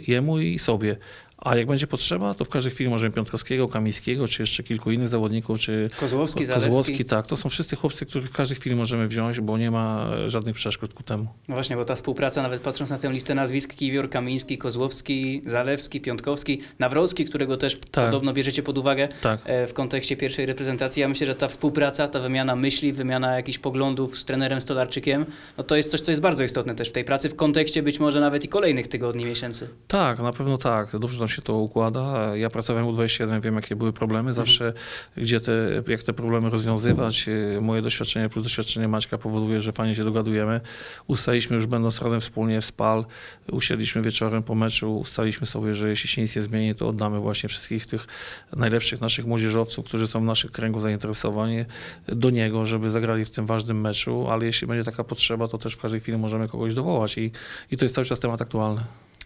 [0.07, 0.97] jemu i sobie.
[1.41, 5.08] A jak będzie potrzeba, to w każdej chwili możemy Piątkowskiego, Kamińskiego, czy jeszcze kilku innych
[5.08, 6.69] zawodników, czy Kozłowski, Zalewski.
[6.69, 7.28] Kozłowski, tak.
[7.28, 10.93] To są wszyscy chłopcy, których w każdej chwili możemy wziąć, bo nie ma żadnych przeszkód
[10.93, 11.28] ku temu.
[11.47, 16.02] No właśnie, bo ta współpraca, nawet patrząc na tę listę nazwisk, Kiwior, Kamiński, Kozłowski, Zalewski,
[16.02, 18.06] Piątkowski, Nawrocki, którego też Tak.
[18.06, 19.41] podobno bierzecie pod uwagę Tak.
[19.45, 21.02] e, w kontekście pierwszej reprezentacji.
[21.02, 25.25] Ja myślę, że ta współpraca, ta wymiana myśli, wymiana jakichś poglądów z trenerem Stolarczykiem,
[25.58, 27.99] no to jest coś, co jest bardzo istotne też w tej pracy, w kontekście być
[27.99, 29.69] może nawet i kolejnych tygodni, miesięcy.
[29.88, 30.97] Tak, na pewno tak.
[30.99, 32.35] Dobrze się to układa.
[32.35, 34.73] Ja pracowałem u 21, wiem jakie były problemy zawsze,
[35.17, 35.51] gdzie te,
[35.87, 37.29] jak te problemy rozwiązywać.
[37.57, 40.61] E, Moje doświadczenie plus doświadczenie Maćka powoduje, że fajnie się dogadujemy.
[41.07, 43.05] Ustaliśmy już będąc razem wspólnie w SPAL,
[43.51, 47.49] usiedliśmy wieczorem po meczu, ustaliśmy sobie, że jeśli się nic nie zmieni, to oddamy właśnie
[47.49, 48.07] wszystkich tych
[48.55, 51.65] najlepszych naszych młodzieżowców, którzy są w naszych kręgu zainteresowani
[52.07, 55.73] do niego, żeby zagrali w tym ważnym meczu, ale jeśli będzie taka potrzeba, to też
[55.73, 57.31] w każdej chwili możemy kogoś dowołać i,
[57.71, 58.81] i to jest cały czas temat aktualny.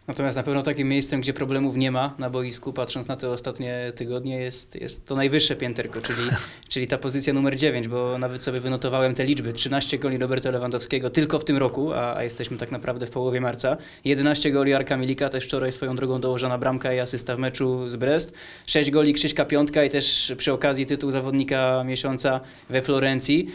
[0.07, 3.91] Natomiast na pewno takim miejscem, gdzie problemów nie ma na boisku, patrząc na te ostatnie
[3.95, 6.29] tygodnie, jest, jest to najwyższe pięterko, czyli,
[6.69, 9.53] czyli ta pozycja numer 9, bo nawet sobie wynotowałem te liczby.
[9.53, 13.41] 13 goli Roberta Lewandowskiego tylko w tym roku, a, a jesteśmy tak naprawdę w połowie
[13.41, 13.77] marca.
[14.05, 17.95] 11 goli Arka Milika, też wczoraj swoją drogą dołożona bramka i asysta w meczu z
[17.95, 18.33] Brest.
[18.67, 22.39] 6 goli Krzyśka Piątka i też przy okazji tytuł zawodnika miesiąca
[22.69, 23.47] we Florencji.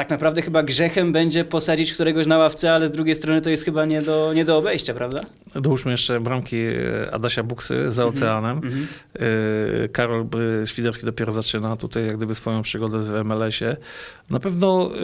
[0.00, 3.64] Tak naprawdę chyba grzechem będzie posadzić któregoś na ławce, ale z drugiej strony to jest
[3.64, 5.20] chyba nie do, nie do obejścia, prawda?
[5.54, 8.56] Dołóżmy jeszcze bramki e, Adasia Buksy za oceanem.
[8.56, 8.86] Mhm.
[9.84, 10.26] E, Karol
[10.64, 13.76] Świderski dopiero zaczyna tutaj jak gdyby swoją przygodę w MLS-ie.
[14.30, 15.00] Na pewno e,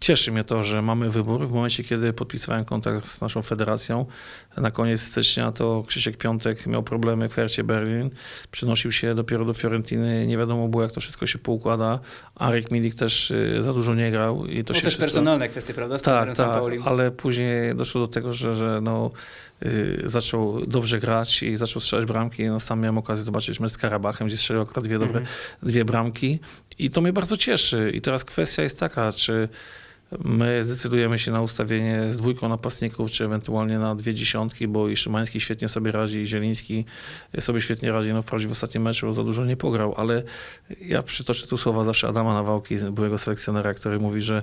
[0.00, 1.48] cieszy mnie to, że mamy wybór.
[1.48, 4.06] W momencie, kiedy podpisywałem kontakt z naszą federacją,
[4.56, 8.10] na koniec stycznia to Krzysiek Piątek miał problemy w Hercie Berlin.
[8.50, 10.26] Przynosił się dopiero do Fiorentiny.
[10.26, 11.98] Nie wiadomo było, jak to wszystko się poukłada.
[12.34, 14.46] Arek Milik też e, za dużo nie grał.
[14.46, 15.00] I to To się też wszystko...
[15.02, 15.98] personalne kwestie, prawda?
[15.98, 19.10] Z Tak, tak, ale później doszło do tego, że, że no,
[19.62, 22.44] y, zaczął dobrze grać i zaczął strzelać bramki.
[22.46, 25.26] No, sam miałem okazję zobaczyć mecz z Karabachem, gdzie strzelił akurat dwie dobre, Mhm.
[25.62, 26.38] dwie bramki
[26.78, 27.90] i to mnie bardzo cieszy.
[27.94, 29.48] I teraz kwestia jest taka, czy
[30.24, 34.96] my zdecydujemy się na ustawienie z dwójką napastników, czy ewentualnie na dwie dziesiątki, bo i
[34.96, 36.84] Szymański świetnie sobie radzi, i Zieliński
[37.40, 38.12] sobie świetnie radzi.
[38.12, 40.22] No wprawdzie w ostatnim meczu za dużo nie pograł, ale
[40.80, 44.42] ja przytoczę tu słowa zawsze Adama Nawałki, byłego selekcjonera, który mówi, że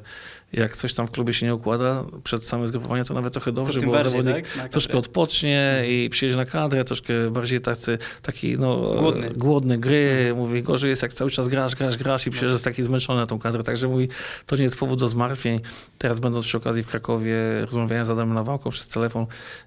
[0.53, 3.79] jak coś tam w klubie się nie układa przed samym zgrupowaniem, to nawet trochę dobrze,
[3.79, 4.69] bo bardziej, zawodnik tak?
[4.69, 9.29] Troszkę odpocznie i przyjedzie na kadrę, troszkę bardziej tacy, taki no, Głodny.
[9.29, 10.33] głodny gry.
[10.35, 13.39] Mówi, gorzej jest jak cały czas grasz, grasz, grasz i przyjeżdżasz taki zmęczony na tą
[13.39, 13.63] kadrę.
[13.63, 14.09] Także mówi,
[14.45, 15.58] to nie jest powód do zmartwień.
[15.97, 19.25] Teraz będąc przy okazji w Krakowie, rozmawiałem z Adamem Nawałką przez telefon.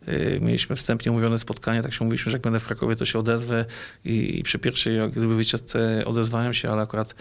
[0.09, 3.19] Y, Mieliśmy wstępnie umówione spotkanie, tak się mówiliśmy, że jak będę w Krakowie, to się
[3.19, 3.65] odezwę
[4.05, 7.15] i, i przy pierwszej jak gdyby wycieczce odezwałem się, ale akurat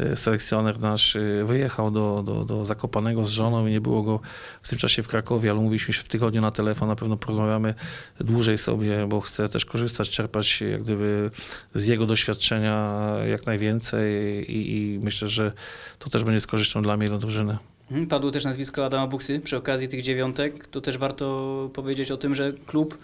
[0.00, 4.20] y, selekcjoner nasz y, wyjechał do, do, do Zakopanego z żoną i nie było go
[4.62, 7.74] w tym czasie w Krakowie, ale umówiliśmy się w tygodniu na telefon, na pewno porozmawiamy
[8.20, 11.30] dłużej sobie, bo chcę też korzystać, czerpać jak gdyby
[11.74, 13.00] z jego doświadczenia
[13.30, 14.12] jak najwięcej
[14.52, 15.52] i, i myślę, że
[15.98, 17.58] to też będzie z korzyścią dla mnie i dla drużyny.
[17.90, 20.68] Mhm, Padło też nazwisko Adama Buksy przy okazji tych dziewiątek.
[20.68, 22.98] Tu też warto powiedzieć o tym, że klub,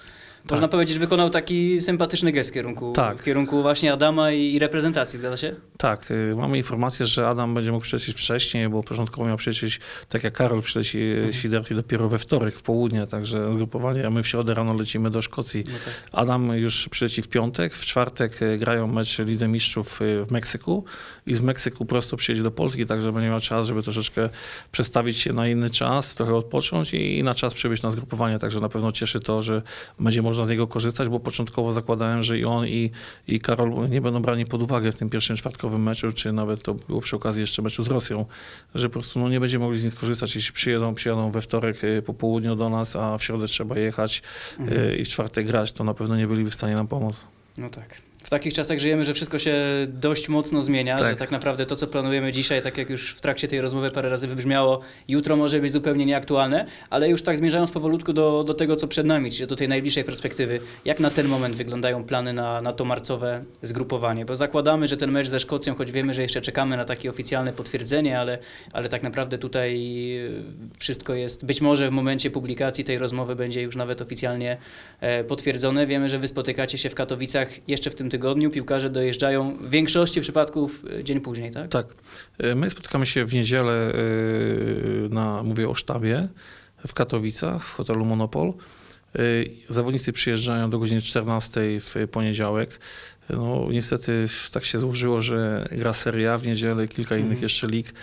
[0.50, 3.18] można powiedzieć, wykonał taki sympatyczny gest w kierunku, Tak.
[3.18, 5.56] w kierunku właśnie Adama i, i reprezentacji, zgadza się?
[5.76, 10.24] Tak, y, mamy informację, że Adam będzie mógł przylecieć wcześniej, bo początkowo miał przylecieć, tak
[10.24, 11.32] jak Karol przyleci mhm.
[11.32, 15.22] Siderti dopiero we wtorek w południe, także zgrupowanie, a my w środę rano lecimy do
[15.22, 15.64] Szkocji.
[15.66, 15.94] No tak.
[16.12, 20.84] Adam już przyleci w piątek, w czwartek y, grają mecz Lidze Mistrzów y, w Meksyku
[21.26, 24.28] i z Meksyku prosto przyjedzie do Polski, także będzie miał czas, żeby troszeczkę
[24.72, 28.60] przestawić się na inny czas, trochę odpocząć i, i na czas przybyć na zgrupowanie, także
[28.60, 29.62] na pewno cieszy to, że
[29.98, 32.90] będzie można z niego korzystać, bo początkowo zakładałem, że i on i,
[33.28, 36.74] i Karol nie będą brani pod uwagę w tym pierwszym czwartkowym meczu, czy nawet to
[36.74, 38.26] było przy okazji jeszcze meczu z Rosją,
[38.74, 41.84] że po prostu no, nie będziemy mogli z nich korzystać, jeśli przyjedą, przyjadą we wtorek
[41.84, 44.22] y, po południu do nas, a w środę trzeba jechać
[44.58, 44.78] Mhm.
[44.90, 47.24] y, i w czwartek grać, to na pewno nie byliby w stanie nam pomóc.
[47.58, 48.09] No tak.
[48.30, 49.54] W takich czasach żyjemy, że wszystko się
[49.88, 51.08] dość mocno zmienia, Tak.
[51.08, 54.08] że tak naprawdę to, co planujemy dzisiaj, tak jak już w trakcie tej rozmowy parę
[54.08, 58.76] razy wybrzmiało, jutro może być zupełnie nieaktualne, ale już tak zmierzając powolutku do, do tego,
[58.76, 60.60] co przed nami, czyli do tej najbliższej perspektywy.
[60.84, 64.24] Jak na ten moment wyglądają plany na, na to marcowe zgrupowanie?
[64.24, 67.52] Bo zakładamy, że ten mecz ze Szkocją, choć wiemy, że jeszcze czekamy na takie oficjalne
[67.52, 68.38] potwierdzenie, ale,
[68.72, 69.80] ale tak naprawdę tutaj
[70.78, 74.56] wszystko jest, być może w momencie publikacji tej rozmowy będzie już nawet oficjalnie
[75.00, 75.86] e, potwierdzone.
[75.86, 78.19] Wiemy, że wy spotykacie się w Katowicach jeszcze w tym tygodniu.
[78.50, 81.68] Piłkarze dojeżdżają w większości przypadków e, dzień później, tak?
[81.68, 81.86] Tak.
[82.44, 86.28] Y, My spotykamy się w niedzielę y, na, mówię o sztabie
[86.86, 88.52] w Katowicach, w hotelu Monopol.
[89.68, 92.80] Zawodnicy przyjeżdżają do godziny 14 w poniedziałek.
[93.36, 97.42] No, niestety tak się złożyło, że gra Serie A w niedzielę, kilka innych Mhm.
[97.42, 97.94] jeszcze lig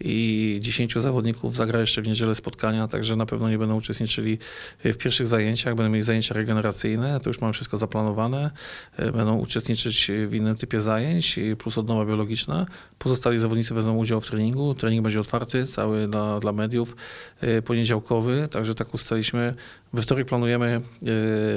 [0.00, 4.38] i 10 zawodników zagra jeszcze w niedzielę spotkania, także na pewno nie będą uczestniczyli
[4.84, 8.50] w pierwszych zajęciach, będą mieli zajęcia regeneracyjne, to już mamy wszystko zaplanowane.
[8.98, 12.66] Y, Będą uczestniczyć w innym typie zajęć, plus odnowa biologiczna.
[12.98, 14.74] Pozostali zawodnicy wezmą udział w treningu.
[14.74, 16.96] Trening będzie otwarty, cały dla, dla mediów,
[17.42, 19.54] y, poniedziałkowy, także tak ustaliśmy.
[19.92, 20.80] We wtorek planujemy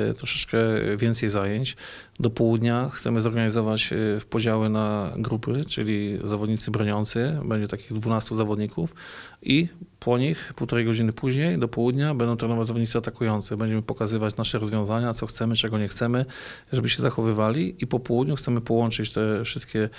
[0.10, 0.58] y, troszeczkę
[0.98, 1.78] więcej zajęć.
[2.20, 8.36] Do południa chcemy zorganizować y, w podziały na grupy, czyli zawodnicy broniący, będzie takich 12
[8.36, 8.96] zawodników
[9.42, 9.68] i
[10.00, 13.58] po nich półtorej godziny później, do południa, będą trenować zawodnicy atakujący.
[13.58, 16.26] Będziemy pokazywać nasze rozwiązania, co chcemy, czego nie chcemy,
[16.72, 19.90] żeby się zachowywali i po południu chcemy połączyć te wszystkie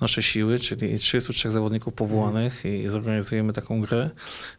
[0.00, 4.10] nasze siły, czyli 33 zawodników powołanych i zorganizujemy taką grę.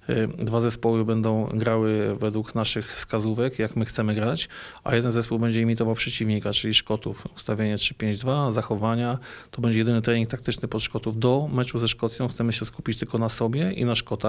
[0.09, 4.49] Y, Dwa zespoły będą grały według naszych wskazówek, jak my chcemy grać,
[4.83, 7.27] a jeden zespół będzie imitował przeciwnika, czyli Szkotów.
[7.35, 9.17] Ustawienie 3-5-2, zachowania.
[9.51, 11.19] To będzie jedyny trening taktyczny pod Szkotów.
[11.19, 14.28] Do meczu ze Szkocją chcemy się skupić tylko na sobie i na Szkotach.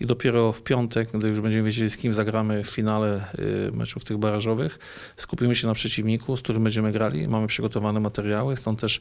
[0.00, 3.24] I dopiero w piątek, gdy już będziemy wiedzieli, z kim zagramy w finale
[3.68, 4.78] y, meczów tych barażowych,
[5.16, 7.28] skupimy się na przeciwniku, z którym będziemy grali.
[7.28, 9.00] Mamy przygotowane materiały, stąd też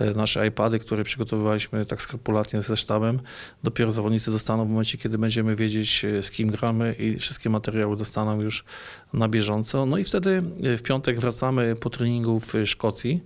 [0.00, 3.20] y, nasze iPady, które przygotowywaliśmy tak skrupulatnie ze sztabem.
[3.62, 7.96] Dopiero zawodnicy dostaną w momencie, kiedy będziemy wiedzieć, y, z kim gramy i wszystkie materiały
[7.96, 8.64] dostaną już
[9.12, 9.86] na bieżąco.
[9.86, 10.42] No i wtedy
[10.78, 13.24] w piątek wracamy po treningu w Szkocji.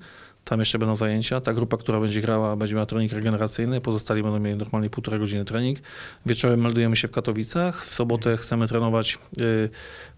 [0.49, 1.41] Tam jeszcze będą zajęcia.
[1.41, 3.81] Ta grupa, która będzie grała, będzie miała trening regeneracyjny.
[3.81, 5.79] Pozostali będą mieli normalnie półtorej godziny trening.
[6.27, 7.87] Wieczorem meldujemy się w Katowicach.
[7.87, 9.69] W sobotę chcemy trenować y,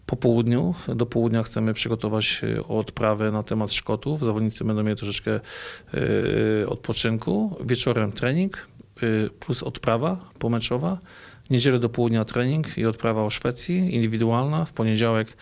[0.07, 0.75] po południu.
[0.89, 4.21] Do południa chcemy przygotować y, odprawę na temat Szkotów.
[4.21, 5.41] Zawodnicy będą mieli troszeczkę
[6.63, 7.57] y, odpoczynku.
[7.65, 8.69] Wieczorem trening
[9.41, 10.99] plus odprawa pomeczowa.
[11.51, 14.65] Niedzielę do południa trening i odprawa o Szwecji, indywidualna.
[14.65, 15.37] W poniedziałek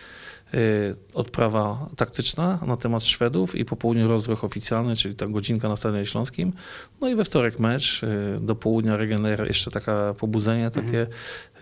[1.13, 6.05] odprawa taktyczna na temat Szwedów i po południu rozruch oficjalny, czyli ta godzinka na Stadionie
[6.05, 6.53] Śląskim.
[7.01, 11.07] No i we wtorek mecz, y, do południa regener, jeszcze taka pobudzenie, takie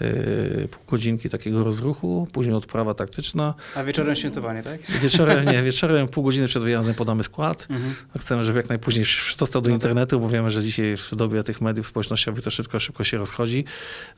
[0.02, 3.54] y, pół godzinki takiego rozruchu, później odprawa taktyczna.
[3.76, 4.80] A wieczorem świętowanie, tak?
[5.04, 7.68] Wieczorem, nie, wieczorem pół godziny przed wyjazdem podamy skład.
[7.70, 7.96] Mhm.
[8.20, 9.06] Chcemy, żeby jak najpóźniej
[9.40, 9.84] dostał do No tak.
[9.84, 13.66] internetu, bo wiemy, że dzisiaj w dobie tych mediów społecznościowych to szybko, szybko się rozchodzi.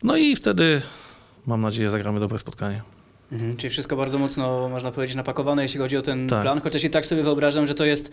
[0.03, 0.81] No i wtedy,
[1.47, 2.81] mam nadzieję, zagramy dobre spotkanie.
[3.31, 6.41] Mhm, czyli wszystko bardzo mocno, można powiedzieć, napakowane, jeśli chodzi o ten Tak.
[6.41, 8.11] plan, chociaż i tak sobie wyobrażam, że to jest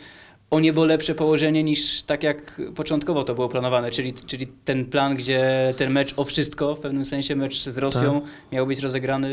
[0.51, 5.17] o niebo lepsze położenie niż tak jak początkowo to było planowane, czyli, czyli ten plan,
[5.17, 8.31] gdzie ten mecz o wszystko, w pewnym sensie mecz z Rosją Tak.
[8.53, 9.29] miał być rozegrany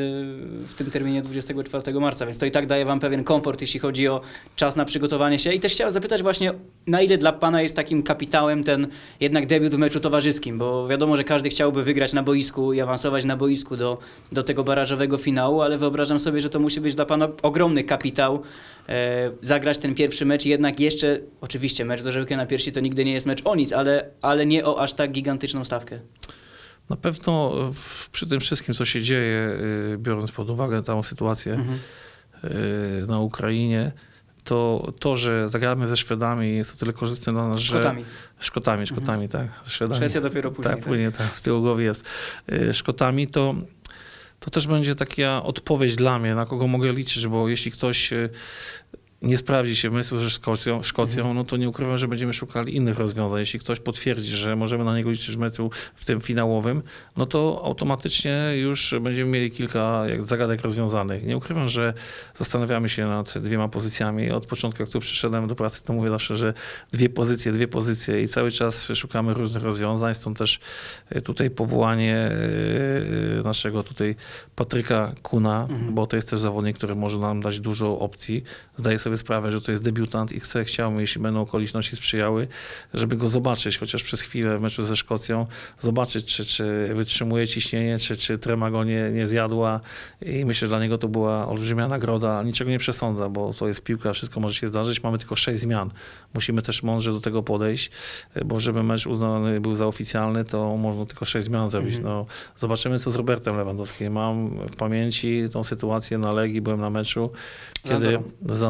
[0.68, 4.07] w tym terminie 24 marca, więc to i tak daje wam pewien komfort, jeśli chodzi
[4.07, 4.22] o
[4.55, 6.53] czas na przygotowanie się i też chciałem zapytać właśnie,
[6.88, 8.88] na ile dla pana jest takim kapitałem ten
[9.20, 13.26] jednak debiut w meczu towarzyskim, bo wiadomo, że każdy chciałby wygrać na boisku i awansować
[13.26, 13.97] na boisku do,
[14.32, 18.41] do tego barażowego finału, ale wyobrażam sobie, że to musi być dla pana ogromny kapitał
[18.89, 21.03] e, zagrać ten pierwszy mecz i jednak jeszcze,
[21.41, 24.45] oczywiście mecz z orzełkiem na piersi to nigdy nie jest mecz o nic, ale, ale
[24.45, 25.99] nie o aż tak gigantyczną stawkę.
[26.89, 29.58] Na pewno w, przy tym wszystkim, co się dzieje,
[29.93, 31.80] y, biorąc pod uwagę tą sytuację Mhm.
[32.43, 33.91] y, na Ukrainie,
[34.43, 37.74] to to, że zagramy ze Szwedami jest o tyle korzystne dla nas, że...
[37.74, 38.06] Szkotami.
[38.39, 39.47] Szkotami, Szkotami, tak.
[39.66, 39.97] Szwedami.
[39.97, 40.76] Szwecja dopiero później.
[40.76, 42.10] Tak, później tak, z tyłu głowy jest.
[42.51, 43.56] Y, Szkotami to,
[44.39, 48.14] to też będzie taka odpowiedź dla mnie, na kogo mogę liczyć, bo jeśli ktoś
[49.24, 51.36] nie sprawdzi się w meczu ze Szkocją, Szkocją Mhm.
[51.36, 53.39] no to nie ukrywam, że będziemy szukali innych rozwiązań.
[53.39, 56.82] Jeśli ktoś potwierdzi, że możemy na niego liczyć w meczu w tym finałowym,
[57.17, 61.26] no to automatycznie już będziemy mieli kilka zagadek rozwiązanych.
[61.26, 61.93] Nie ukrywam, że
[62.36, 64.32] zastanawiamy się nad dwiema pozycjami.
[64.32, 66.53] Od początku, jak tu przyszedłem do pracy, to mówię zawsze, że
[66.91, 70.15] dwie pozycje, dwie pozycje i cały czas szukamy różnych rozwiązań.
[70.15, 70.59] Stąd też
[71.15, 72.32] y, tutaj powołanie
[73.39, 74.15] y, naszego tutaj
[74.55, 75.93] Patryka Kuna, Mhm.
[75.95, 78.43] bo to jest też zawodnik, który może nam dać dużo opcji.
[78.78, 82.47] Zdaję sobie sprawę, że to jest debiutant i chcę, chciałbym, jeśli będą okoliczności sprzyjały,
[82.93, 85.47] żeby go zobaczyć, chociaż przez chwilę w meczu ze Szkocją,
[85.80, 89.80] zobaczyć, czy, czy wytrzymuje ciśnienie, czy, czy trema go nie, nie zjadła
[90.22, 92.43] i myślę, że dla niego to była olbrzymia nagroda.
[92.43, 95.03] Niczego nie przesądza, bo to jest piłka, wszystko może się zdarzyć.
[95.03, 95.91] Mamy tylko sześć zmian.
[96.34, 97.91] Musimy też mądrze do tego podejść,
[98.45, 101.95] bo żeby mecz uznany był za oficjalny, to można tylko sześć zmian zrobić.
[101.95, 102.14] Mhm.
[102.14, 102.26] No,
[102.57, 104.14] zobaczymy, co z Robertem Lewandowskim.
[104.14, 107.30] Mam w pamięci tą sytuację na Legii, byłem na meczu,
[107.84, 108.20] kiedy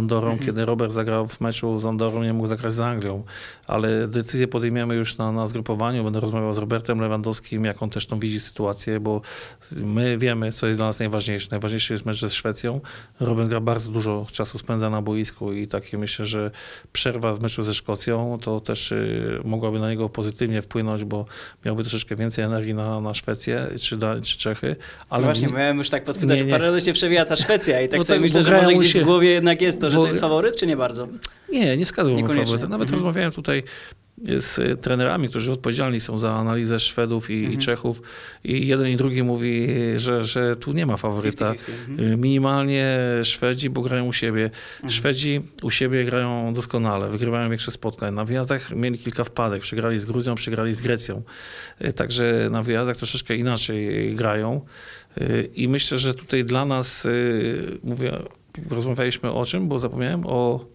[0.03, 0.22] Andorą.
[0.24, 0.45] Andorą, Mhm.
[0.47, 3.24] kiedy Robert zagrał w meczu z Andorą, nie mógł zagrać z Anglią,
[3.67, 6.03] ale decyzję podejmiemy już na, na zgrupowaniu.
[6.03, 9.21] Będę rozmawiał z Robertem Lewandowskim, jak on też tą widzi sytuację, bo
[9.71, 11.47] my wiemy, co jest dla nas najważniejsze.
[11.51, 12.82] Najważniejszy jest mecz ze Szwecją.
[13.19, 16.51] Robert gra bardzo dużo czasu spędza na boisku i takie myślę, że
[16.93, 21.26] przerwa w meczu ze Szkocją to też y, mogłaby na niego pozytywnie wpłynąć, bo
[21.65, 24.76] miałby troszeczkę więcej energii na, na Szwecję czy, da, czy Czechy.
[25.09, 26.51] Ale No właśnie, nie- miałem już tak podpytać, że nie.
[26.51, 28.93] parę razy się przewija ta Szwecja i tak No sobie tak, myślę, że może gdzieś
[28.93, 31.07] się- w głowie jednak jest to, że bo- to jest faworyt, czy nie bardzo?
[31.49, 32.68] Nie, nie wskazywałbym faworyta.
[32.68, 32.91] Nawet Mhm.
[32.99, 33.64] rozmawiałem tutaj
[34.39, 37.53] z y, trenerami, którzy odpowiedzialni są za analizę Szwedów i, Mhm.
[37.53, 38.01] i Czechów
[38.43, 41.51] i jeden i drugi mówi, że, że tu nie ma faworyta.
[41.53, 41.89] 50-50.
[41.89, 42.14] Mhm.
[42.14, 44.43] Y, Minimalnie Szwedzi, bo grają u siebie.
[44.76, 44.91] Mhm.
[44.93, 48.14] Szwedzi u siebie grają doskonale, wygrywają większość spotkań.
[48.14, 51.22] Na wyjazdach mieli kilka wpadek, przegrali z Gruzją, przegrali z Grecją.
[51.86, 54.61] Y, Także na wyjazdach troszeczkę inaczej grają.
[55.55, 57.07] I myślę, że tutaj dla nas,
[57.84, 58.20] mówię,
[58.69, 60.65] rozmawialiśmy o czym, bo zapomniałem o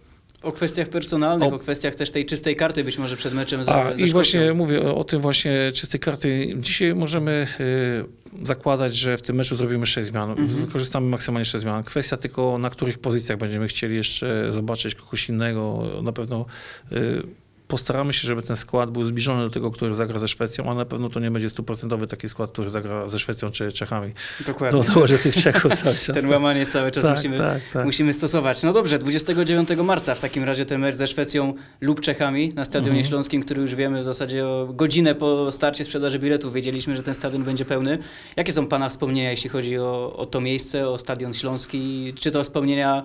[0.43, 1.55] O kwestiach personalnych, o...
[1.55, 4.81] O- kwestiach też tej czystej karty być może przed meczem za, A, I właśnie mówię
[4.81, 6.55] o, o tym właśnie czystej karty.
[6.59, 10.29] Dzisiaj możemy y, zakładać, że w tym meczu zrobimy 6 zmian.
[10.29, 10.47] Mhm.
[10.47, 11.83] Wykorzystamy maksymalnie 6 zmian.
[11.83, 15.83] Kwestia tylko na których pozycjach będziemy chcieli jeszcze zobaczyć kogoś innego.
[16.03, 16.45] Na pewno
[16.91, 17.23] y,
[17.69, 20.85] postaramy się, żeby ten skład był zbliżony do tego, który zagra ze Szwecją, ale na
[20.85, 24.13] pewno to nie będzie stuprocentowy taki skład, który zagra ze Szwecją czy Czechami.
[24.47, 24.83] Dokładnie.
[24.83, 26.15] To dołożę tych Czechów cały czas.
[26.21, 27.85] Ten łamaniec cały czas tak, musimy, tak, tak.
[27.85, 28.63] musimy stosować.
[28.63, 32.99] No dobrze, 29 marca w takim razie ten mecz ze Szwecją lub Czechami na Stadionie
[32.99, 33.05] Mhm.
[33.09, 36.53] Śląskim, który już wiemy w zasadzie o godzinę po starcie sprzedaży biletów.
[36.53, 37.97] Wiedzieliśmy, że ten stadion będzie pełny.
[38.35, 42.13] Jakie są Pana wspomnienia, jeśli chodzi o, o to miejsce, o Stadion Śląski?
[42.19, 43.03] Czy to wspomnienia,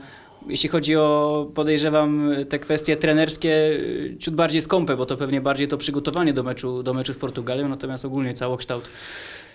[0.48, 3.80] jeśli chodzi o, podejrzewam, te kwestie trenerskie,
[4.18, 7.68] ciut bardziej skąpe, bo to pewnie bardziej to przygotowanie do meczu, do meczu z Portugalią,
[7.68, 8.90] natomiast ogólnie całokształt.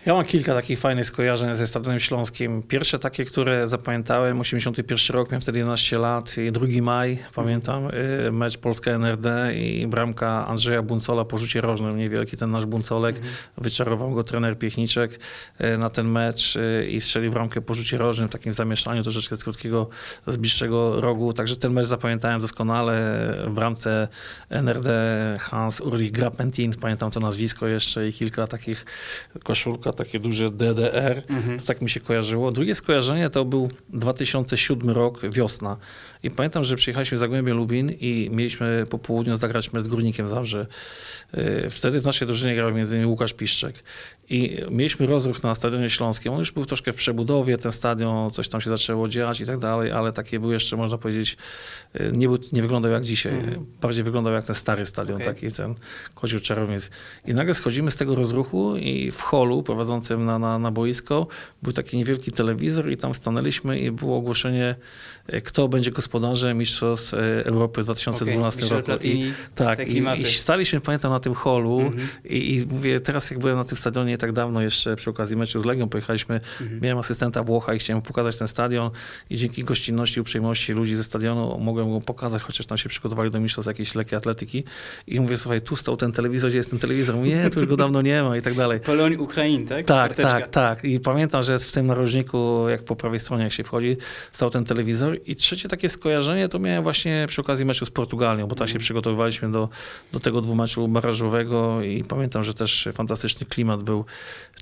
[0.09, 2.63] Ja mam kilka takich fajnych skojarzeń ze Stadionem Śląskim.
[2.63, 7.87] Pierwsze takie, które zapamiętałem, 81 rok, miałem wtedy 11 lat, i 2 maj, pamiętam,
[8.27, 13.21] y, mecz Polska-NRD i bramka Andrzeja Buncola po rzucie rożnym, niewielki ten nasz Buncolek,
[13.57, 15.19] wyczarował go trener Piechniczek
[15.61, 19.35] y, na ten mecz y, i strzelił bramkę po rzucie rożnym w takim zamieszaniu troszeczkę
[19.35, 19.89] z krótkiego,
[20.27, 22.99] z bliższego rogu, także ten mecz zapamiętałem doskonale.
[23.47, 24.07] W bramce
[24.49, 24.89] NRD
[25.39, 28.85] Hans Ulrich Grappentin, pamiętam to nazwisko jeszcze i kilka takich
[29.43, 31.23] koszulka, takie duże DDR.
[31.29, 31.59] Mhm.
[31.59, 32.51] To tak mi się kojarzyło.
[32.51, 35.77] Drugie skojarzenie to był 2007 rok, wiosna.
[36.23, 40.27] I pamiętam, że przyjechaliśmy z Zagłębia Lubin i mieliśmy po południu zagrać mecz z Górnikiem
[40.27, 40.67] Zabrze.
[41.33, 43.05] Yy, Wtedy w naszej drużynie grał m.in.
[43.05, 43.83] Łukasz Piszczek.
[44.29, 46.33] I mieliśmy rozruch na Stadionie Śląskim.
[46.33, 49.59] On już był troszkę w przebudowie, ten stadion, coś tam się zaczęło dziać i tak
[49.59, 51.37] dalej, ale takie był jeszcze, można powiedzieć,
[51.93, 53.33] yy, nie, był, nie wyglądał jak dzisiaj.
[53.33, 53.65] Mhm.
[53.81, 55.27] Bardziej wyglądał jak ten stary stadion, Okej.
[55.27, 55.75] taki ten
[56.15, 56.89] Koziu Czarownic.
[57.25, 61.27] I nagle schodzimy z tego rozruchu i w holu prowadzącym na, na, na boisko.
[61.63, 64.75] Był taki niewielki telewizor i tam stanęliśmy i było ogłoszenie,
[65.27, 68.91] e, kto będzie gospodarzem Mistrzostw e, Europy w 2012 Michel roku.
[69.07, 72.07] I, tak, i, i staliśmy, pamiętam, na tym holu Mhm.
[72.25, 75.35] i, i mówię, teraz jak byłem na tym stadionie nie tak dawno, jeszcze przy okazji
[75.37, 76.81] meczu z Legią pojechaliśmy, Mhm.
[76.81, 78.91] miałem asystenta Włocha i chciałem pokazać ten stadion
[79.29, 83.39] i dzięki gościnności, uprzejmości ludzi ze stadionu mogłem go pokazać, chociaż tam się przygotowali do
[83.39, 84.63] mistrzostw jakiejś lekkiej atletyki
[85.07, 87.15] i mówię, słuchaj, tu stał ten telewizor, gdzie jest ten telewizor?
[87.15, 88.79] Mówię, nie, tu już go dawno nie ma i tak dalej.
[88.79, 89.85] Poloń Ukrain, tak?
[89.85, 90.31] Tak, Karteczka.
[90.31, 90.83] tak, tak.
[90.83, 93.97] I pamiętam, że w tym narożniku, jak po prawej stronie, jak się wchodzi,
[94.31, 95.17] stał ten telewizor.
[95.25, 98.71] I trzecie takie skojarzenie to miałem właśnie przy okazji meczu z Portugalią, bo tam się
[98.71, 98.79] Mhm.
[98.81, 99.69] przygotowywaliśmy do,
[100.13, 104.05] do tego dwumeczu barażowego i pamiętam, że też fantastyczny klimat był.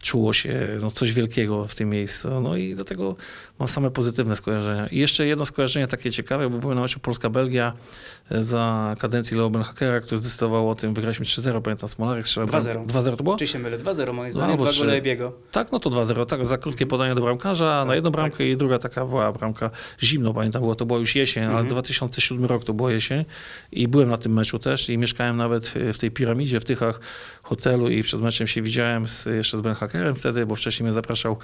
[0.02, 2.42] Czuło się no, coś wielkiego w tym miejscu.
[2.42, 3.16] No i do tego
[3.60, 4.88] mam same pozytywne skojarzenia.
[4.88, 7.74] I jeszcze jedno skojarzenie takie ciekawe, bo byłem na meczu Polska-Belgia
[8.32, 12.48] za kadencji Leo Benhakera, który zdecydował o tym, wygraliśmy 3-0, pamiętam, Smolarek strzelał.
[12.50, 12.86] 2-0.
[12.86, 13.38] 2-0 to było?
[13.38, 13.78] Czy się mylę?
[13.78, 14.80] 2-0 moim No, zdaniem, dwa trzy.
[14.82, 15.34] gole biego.
[15.52, 18.16] Tak, no to 2-0, tak, za krótkie podanie do bramkarza Tak, na jedną tak.
[18.22, 19.70] bramkę i druga taka była bramka
[20.04, 21.68] zimno, pamiętam, było, to była już jesień, ale Mhm.
[21.70, 23.26] 2007 rok to była jesień
[23.72, 27.00] i byłem na tym meczu też i mieszkałem nawet w tej piramidzie, w Tychach
[27.44, 30.94] hotelu i przed meczem się widziałem z, jeszcze z Ben Hackerem wtedy, bo wcześniej mnie
[30.94, 31.38] zapraszał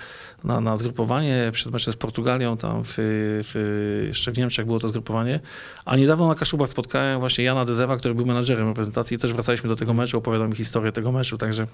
[0.44, 4.88] na, na zgrupowanie, przed meczem z Portugalią, tam w, w, jeszcze w Niemczech było to
[4.88, 5.40] zgrupowanie,
[5.86, 9.70] a niedawno na Kaszubach spotkałem właśnie Jana Dezewa, który był menadżerem reprezentacji i też wracaliśmy
[9.70, 11.68] do tego meczu, opowiadał mi historię tego meczu, także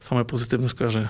[0.00, 1.08] same pozytywne skojarzenia.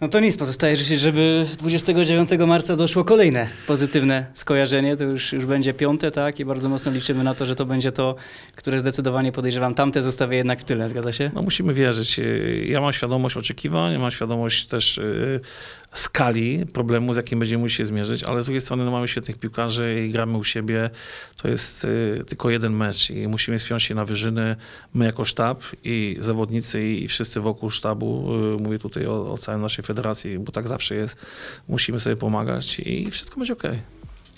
[0.00, 4.96] No to nic, pozostaje życzyć, żeby 29 marca doszło kolejne pozytywne skojarzenie.
[4.96, 6.40] To już, już będzie piąte, tak?
[6.40, 8.14] I bardzo mocno liczymy na to, że to będzie to,
[8.56, 9.74] które zdecydowanie podejrzewam.
[9.74, 11.30] Tamte zostawię jednak w tyle, zgadza się?
[11.34, 12.20] No musimy wierzyć.
[12.64, 15.40] Ja mam świadomość oczekiwań, mam świadomość też y,
[15.92, 19.38] skali problemu, z jakim będziemy musieli się zmierzyć, ale z drugiej strony no, mamy świetnych
[19.38, 20.90] piłkarzy i gramy u siebie.
[21.42, 24.56] To jest y, tylko jeden mecz i musimy spiąć się na wyżyny.
[24.94, 29.60] My jako sztab i zawodnicy i wszyscy wokół sztabu, y, mówię tutaj o, o całej
[29.60, 31.16] naszej federacji, bo tak zawsze jest,
[31.68, 33.78] musimy sobie pomagać i wszystko będzie okej.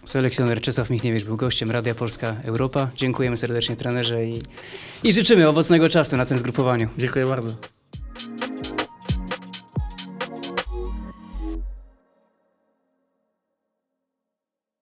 [0.05, 2.91] Selekcjoner Czesław Michniewicz był gościem Radia Polska Europa.
[2.97, 4.43] Dziękujemy serdecznie trenerze i,
[5.03, 6.89] i życzymy owocnego czasu na tym zgrupowaniu.
[6.99, 7.55] Dziękuję bardzo.